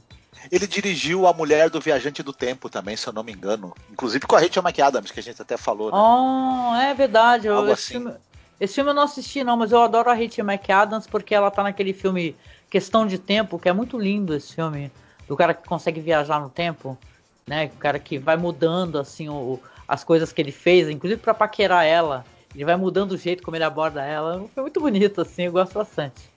Ele 0.51 0.65
dirigiu 0.65 1.27
A 1.27 1.33
Mulher 1.33 1.69
do 1.69 1.79
Viajante 1.79 2.23
do 2.23 2.33
Tempo 2.33 2.69
também, 2.69 2.95
se 2.95 3.07
eu 3.07 3.13
não 3.13 3.23
me 3.23 3.31
engano. 3.31 3.75
Inclusive 3.91 4.25
com 4.25 4.35
a 4.35 4.39
Rachel 4.39 4.63
McAdams, 4.63 5.11
que 5.11 5.19
a 5.19 5.23
gente 5.23 5.41
até 5.41 5.57
falou, 5.57 5.91
né? 5.91 5.97
Oh, 5.97 6.75
é 6.75 6.93
verdade. 6.93 7.47
Eu, 7.47 7.63
esse, 7.65 7.73
assim. 7.73 7.93
filme, 7.93 8.13
esse, 8.59 8.75
filme, 8.75 8.89
eu 8.89 8.93
não 8.93 9.03
assisti, 9.03 9.43
não, 9.43 9.57
mas 9.57 9.71
eu 9.71 9.81
adoro 9.81 10.09
a 10.09 10.13
Rachel 10.13 10.45
McAdams 10.45 11.07
porque 11.07 11.35
ela 11.35 11.51
tá 11.51 11.63
naquele 11.63 11.93
filme 11.93 12.35
Questão 12.69 13.05
de 13.05 13.17
Tempo, 13.17 13.59
que 13.59 13.67
é 13.67 13.73
muito 13.73 13.97
lindo 13.97 14.35
esse 14.35 14.55
filme. 14.55 14.91
Do 15.27 15.35
cara 15.35 15.53
que 15.53 15.67
consegue 15.67 15.99
viajar 15.99 16.39
no 16.39 16.49
tempo, 16.49 16.97
né? 17.45 17.71
O 17.75 17.77
cara 17.77 17.99
que 17.99 18.17
vai 18.17 18.35
mudando, 18.35 18.97
assim, 18.97 19.29
o, 19.29 19.59
as 19.87 20.03
coisas 20.03 20.31
que 20.31 20.41
ele 20.41 20.51
fez, 20.51 20.89
inclusive 20.89 21.21
para 21.21 21.33
paquerar 21.33 21.85
ela. 21.85 22.25
Ele 22.55 22.65
vai 22.65 22.75
mudando 22.75 23.11
o 23.11 23.17
jeito 23.17 23.43
como 23.43 23.55
ele 23.55 23.63
aborda 23.63 24.03
ela. 24.03 24.43
Foi 24.53 24.63
muito 24.63 24.79
bonito, 24.79 25.21
assim, 25.21 25.43
eu 25.43 25.51
gosto 25.51 25.73
bastante. 25.73 26.29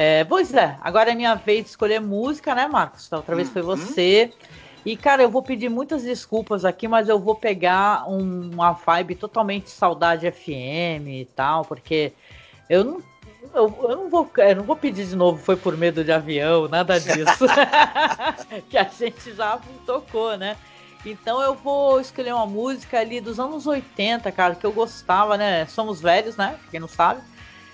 É, 0.00 0.22
pois 0.22 0.54
é, 0.54 0.76
agora 0.80 1.10
é 1.10 1.14
minha 1.16 1.34
vez 1.34 1.64
de 1.64 1.70
escolher 1.70 2.00
música, 2.00 2.54
né, 2.54 2.68
Marcos? 2.68 3.10
outra 3.10 3.34
vez 3.34 3.48
foi 3.48 3.62
uhum. 3.62 3.76
você. 3.76 4.32
E, 4.86 4.96
cara, 4.96 5.24
eu 5.24 5.28
vou 5.28 5.42
pedir 5.42 5.68
muitas 5.68 6.04
desculpas 6.04 6.64
aqui, 6.64 6.86
mas 6.86 7.08
eu 7.08 7.18
vou 7.18 7.34
pegar 7.34 8.08
um, 8.08 8.52
uma 8.52 8.70
vibe 8.70 9.16
totalmente 9.16 9.68
saudade 9.68 10.30
FM 10.30 11.08
e 11.08 11.28
tal, 11.34 11.64
porque 11.64 12.12
eu 12.70 12.84
não. 12.84 13.02
Eu, 13.52 13.76
eu, 13.82 13.96
não 13.96 14.08
vou, 14.08 14.30
eu 14.36 14.56
não 14.56 14.62
vou 14.62 14.76
pedir 14.76 15.04
de 15.04 15.16
novo, 15.16 15.42
foi 15.42 15.56
por 15.56 15.76
medo 15.76 16.04
de 16.04 16.12
avião, 16.12 16.68
nada 16.68 17.00
disso. 17.00 17.46
que 18.70 18.78
a 18.78 18.84
gente 18.84 19.32
já 19.34 19.58
tocou, 19.84 20.36
né? 20.36 20.56
Então 21.04 21.42
eu 21.42 21.54
vou 21.54 22.00
escolher 22.00 22.34
uma 22.34 22.46
música 22.46 23.00
ali 23.00 23.20
dos 23.20 23.40
anos 23.40 23.66
80, 23.66 24.30
cara, 24.30 24.54
que 24.54 24.64
eu 24.64 24.72
gostava, 24.72 25.36
né? 25.36 25.66
Somos 25.66 26.00
velhos, 26.00 26.36
né? 26.36 26.56
Quem 26.70 26.78
não 26.78 26.88
sabe 26.88 27.20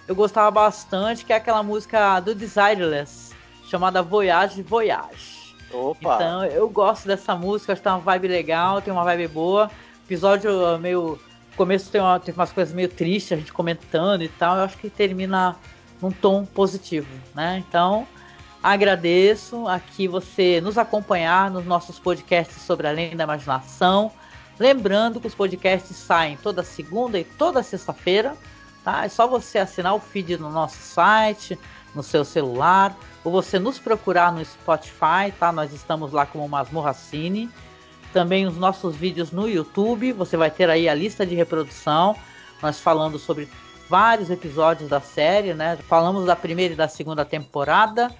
eu 0.06 0.14
gostava 0.14 0.50
bastante, 0.50 1.24
que 1.24 1.32
é 1.32 1.36
aquela 1.36 1.62
música 1.62 2.20
do 2.20 2.34
Desireless, 2.34 3.34
chamada 3.68 4.02
Voyage 4.02 4.62
Voyage. 4.62 5.54
Opa! 5.72 6.14
Então 6.14 6.44
eu 6.44 6.68
gosto 6.68 7.06
dessa 7.06 7.34
música, 7.34 7.72
acho 7.72 7.80
que 7.80 7.88
tem 7.88 7.92
uma 7.92 8.00
vibe 8.00 8.28
legal, 8.28 8.80
tem 8.80 8.92
uma 8.92 9.04
vibe 9.04 9.28
boa. 9.28 9.70
Episódio 10.04 10.78
meio. 10.78 11.18
começo 11.56 11.90
tem, 11.90 12.00
uma, 12.00 12.20
tem 12.20 12.34
umas 12.34 12.52
coisas 12.52 12.74
meio 12.74 12.88
tristes, 12.88 13.32
a 13.32 13.36
gente 13.36 13.52
comentando 13.52 14.22
e 14.22 14.28
tal. 14.28 14.56
Eu 14.56 14.64
acho 14.64 14.76
que 14.78 14.90
termina 14.90 15.56
num 16.00 16.10
tom 16.10 16.44
positivo, 16.44 17.08
né? 17.34 17.62
Então, 17.66 18.06
agradeço 18.62 19.66
aqui 19.66 20.06
você 20.06 20.60
nos 20.60 20.78
acompanhar 20.78 21.50
nos 21.50 21.64
nossos 21.64 21.98
podcasts 21.98 22.62
sobre 22.62 22.86
Além 22.86 23.16
da 23.16 23.24
Imaginação. 23.24 24.12
Lembrando 24.58 25.20
que 25.20 25.26
os 25.26 25.34
podcasts 25.34 25.96
saem 25.96 26.36
toda 26.36 26.62
segunda 26.62 27.18
e 27.18 27.24
toda 27.24 27.62
sexta-feira. 27.62 28.36
Tá? 28.84 29.06
É 29.06 29.08
só 29.08 29.26
você 29.26 29.58
assinar 29.58 29.94
o 29.94 29.98
feed 29.98 30.36
no 30.36 30.50
nosso 30.50 30.76
site, 30.76 31.58
no 31.94 32.02
seu 32.02 32.24
celular, 32.24 32.94
ou 33.24 33.32
você 33.32 33.58
nos 33.58 33.78
procurar 33.78 34.30
no 34.30 34.44
Spotify, 34.44 35.32
tá? 35.40 35.50
Nós 35.50 35.72
estamos 35.72 36.12
lá 36.12 36.26
como 36.26 36.46
Masmorra 36.46 36.92
Cine. 36.92 37.48
Também 38.12 38.46
os 38.46 38.56
nossos 38.58 38.94
vídeos 38.94 39.32
no 39.32 39.48
YouTube, 39.48 40.12
você 40.12 40.36
vai 40.36 40.50
ter 40.50 40.68
aí 40.68 40.88
a 40.88 40.94
lista 40.94 41.24
de 41.24 41.34
reprodução, 41.34 42.14
nós 42.62 42.78
falando 42.78 43.18
sobre 43.18 43.48
vários 43.88 44.30
episódios 44.30 44.88
da 44.90 45.00
série, 45.00 45.54
né? 45.54 45.78
Falamos 45.88 46.26
da 46.26 46.36
primeira 46.36 46.74
e 46.74 46.76
da 46.76 46.86
segunda 46.86 47.24
temporada. 47.24 48.14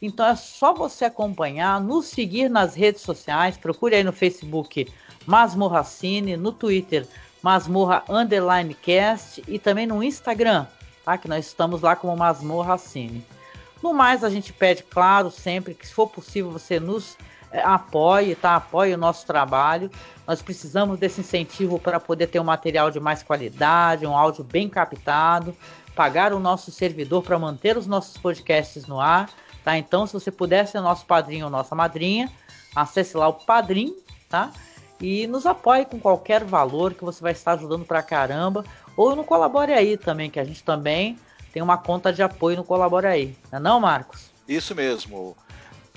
Então 0.00 0.26
é 0.26 0.36
só 0.36 0.72
você 0.72 1.06
acompanhar, 1.06 1.80
nos 1.80 2.06
seguir 2.06 2.48
nas 2.48 2.74
redes 2.74 3.02
sociais, 3.02 3.56
procure 3.56 3.96
aí 3.96 4.04
no 4.04 4.12
Facebook 4.12 4.86
Masmorra 5.26 5.82
Cine, 5.82 6.36
no 6.36 6.52
Twitter 6.52 7.06
Masmorra 7.44 8.02
Underline 8.08 8.72
Cast 8.72 9.44
e 9.46 9.58
também 9.58 9.86
no 9.86 10.02
Instagram, 10.02 10.66
tá? 11.04 11.18
Que 11.18 11.28
nós 11.28 11.44
estamos 11.44 11.82
lá 11.82 11.94
como 11.94 12.16
Masmorra 12.16 12.78
Cine. 12.78 13.22
No 13.82 13.92
mais, 13.92 14.24
a 14.24 14.30
gente 14.30 14.50
pede, 14.50 14.82
claro, 14.82 15.30
sempre 15.30 15.74
que 15.74 15.86
se 15.86 15.92
for 15.92 16.06
possível 16.06 16.50
você 16.50 16.80
nos 16.80 17.18
é, 17.52 17.60
apoie, 17.60 18.34
tá? 18.34 18.56
Apoie 18.56 18.94
o 18.94 18.96
nosso 18.96 19.26
trabalho. 19.26 19.90
Nós 20.26 20.40
precisamos 20.40 20.98
desse 20.98 21.20
incentivo 21.20 21.78
para 21.78 22.00
poder 22.00 22.28
ter 22.28 22.40
um 22.40 22.44
material 22.44 22.90
de 22.90 22.98
mais 22.98 23.22
qualidade, 23.22 24.06
um 24.06 24.16
áudio 24.16 24.42
bem 24.42 24.66
captado, 24.66 25.54
pagar 25.94 26.32
o 26.32 26.40
nosso 26.40 26.72
servidor 26.72 27.22
para 27.22 27.38
manter 27.38 27.76
os 27.76 27.86
nossos 27.86 28.16
podcasts 28.16 28.86
no 28.86 28.98
ar, 28.98 29.28
tá? 29.62 29.76
Então, 29.76 30.06
se 30.06 30.14
você 30.14 30.30
puder 30.30 30.66
ser 30.66 30.80
nosso 30.80 31.04
padrinho 31.04 31.44
ou 31.44 31.50
nossa 31.50 31.74
madrinha, 31.74 32.32
acesse 32.74 33.18
lá 33.18 33.28
o 33.28 33.34
Padrim, 33.34 33.94
tá? 34.30 34.50
E 35.00 35.26
nos 35.26 35.46
apoie 35.46 35.84
com 35.84 35.98
qualquer 35.98 36.44
valor 36.44 36.94
que 36.94 37.04
você 37.04 37.20
vai 37.20 37.32
estar 37.32 37.52
ajudando 37.52 37.84
pra 37.84 38.02
caramba. 38.02 38.64
Ou 38.96 39.14
no 39.14 39.24
Colabore 39.24 39.72
Aí 39.72 39.96
também, 39.96 40.30
que 40.30 40.38
a 40.38 40.44
gente 40.44 40.62
também 40.62 41.18
tem 41.52 41.62
uma 41.62 41.78
conta 41.78 42.12
de 42.12 42.22
apoio 42.22 42.56
no 42.56 42.64
Colabora 42.64 43.10
aí. 43.10 43.36
Não 43.50 43.58
é 43.58 43.62
não, 43.62 43.80
Marcos? 43.80 44.30
Isso 44.48 44.74
mesmo. 44.74 45.36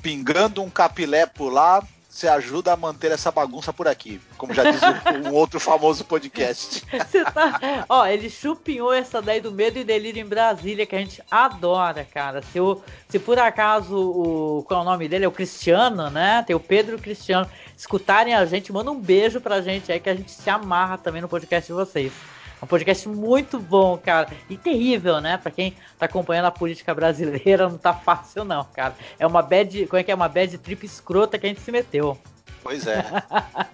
Pingando 0.01 0.61
um 0.61 0.69
capilé 0.69 1.25
por 1.25 1.51
lá, 1.51 1.83
você 2.17 2.27
ajuda 2.27 2.73
a 2.73 2.75
manter 2.75 3.11
essa 3.11 3.31
bagunça 3.31 3.71
por 3.71 3.87
aqui, 3.87 4.19
como 4.37 4.51
já 4.51 4.63
diz 4.71 4.81
um, 4.81 5.29
um 5.29 5.33
outro 5.33 5.59
famoso 5.59 6.03
podcast. 6.03 6.83
Você 6.91 7.23
tá... 7.23 7.85
Ó, 7.87 8.05
ele 8.07 8.27
chupinhou 8.27 8.91
essa 8.91 9.21
daí 9.21 9.39
do 9.39 9.51
Medo 9.51 9.77
e 9.77 9.83
Delírio 9.83 10.21
em 10.21 10.25
Brasília, 10.25 10.85
que 10.87 10.95
a 10.95 10.99
gente 10.99 11.21
adora, 11.29 12.03
cara. 12.03 12.41
Se, 12.41 12.59
o... 12.59 12.81
Se 13.07 13.19
por 13.19 13.37
acaso 13.37 13.95
o. 13.95 14.63
Qual 14.63 14.79
é 14.79 14.83
o 14.83 14.85
nome 14.85 15.07
dele? 15.07 15.25
É 15.25 15.27
o 15.27 15.31
Cristiano, 15.31 16.09
né? 16.09 16.43
Tem 16.45 16.55
o 16.55 16.59
Pedro 16.59 16.97
Cristiano. 16.97 17.47
Escutarem 17.77 18.33
a 18.33 18.43
gente, 18.45 18.73
manda 18.73 18.89
um 18.89 18.99
beijo 18.99 19.39
pra 19.39 19.61
gente 19.61 19.91
aí, 19.91 19.99
que 19.99 20.09
a 20.09 20.15
gente 20.15 20.31
se 20.31 20.49
amarra 20.49 20.97
também 20.97 21.21
no 21.21 21.29
podcast 21.29 21.67
de 21.67 21.73
vocês. 21.73 22.11
É 22.59 22.65
um 22.65 22.67
podcast 22.67 23.07
muito 23.07 23.59
bom, 23.59 23.97
cara. 23.97 24.29
E 24.49 24.57
terrível, 24.57 25.21
né? 25.21 25.37
Pra 25.37 25.51
quem 25.51 25.75
tá 25.97 26.05
acompanhando 26.05 26.45
a 26.45 26.51
política 26.51 26.93
brasileira, 26.93 27.69
não 27.69 27.77
tá 27.77 27.93
fácil, 27.93 28.43
não, 28.43 28.63
cara. 28.63 28.95
É 29.19 29.27
uma 29.27 29.41
bad. 29.41 29.85
Como 29.87 29.99
é 29.99 30.03
que 30.03 30.11
é? 30.11 30.15
Uma 30.15 30.27
bad 30.27 30.57
trip 30.57 30.85
escrota 30.85 31.37
que 31.37 31.45
a 31.45 31.49
gente 31.49 31.61
se 31.61 31.71
meteu. 31.71 32.17
Pois 32.63 32.85
é. 32.87 33.05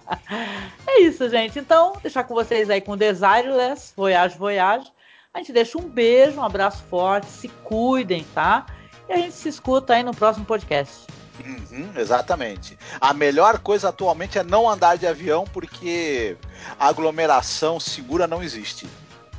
é 0.86 1.00
isso, 1.00 1.28
gente. 1.28 1.58
Então, 1.58 1.94
deixar 2.02 2.24
com 2.24 2.34
vocês 2.34 2.68
aí 2.68 2.80
com 2.80 2.96
Desireless, 2.96 3.92
Voyage, 3.96 4.38
Voyage. 4.38 4.92
A 5.32 5.38
gente 5.38 5.52
deixa 5.52 5.78
um 5.78 5.88
beijo, 5.88 6.38
um 6.38 6.44
abraço 6.44 6.84
forte, 6.84 7.26
se 7.26 7.48
cuidem, 7.48 8.24
tá? 8.34 8.66
E 9.08 9.12
a 9.12 9.16
gente 9.16 9.34
se 9.34 9.48
escuta 9.48 9.94
aí 9.94 10.02
no 10.02 10.14
próximo 10.14 10.46
podcast. 10.46 11.06
Uhum, 11.44 11.90
exatamente. 11.96 12.78
A 13.00 13.12
melhor 13.12 13.58
coisa 13.58 13.88
atualmente 13.88 14.38
é 14.38 14.44
não 14.44 14.68
andar 14.68 14.96
de 14.96 15.06
avião 15.06 15.44
porque 15.44 16.36
aglomeração 16.78 17.80
segura 17.80 18.26
não 18.26 18.42
existe. 18.42 18.86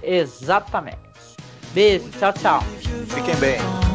Exatamente. 0.02 0.98
Beijo, 1.74 2.10
tchau, 2.20 2.34
tchau. 2.34 2.64
Fiquem 3.10 3.36
bem. 3.36 3.95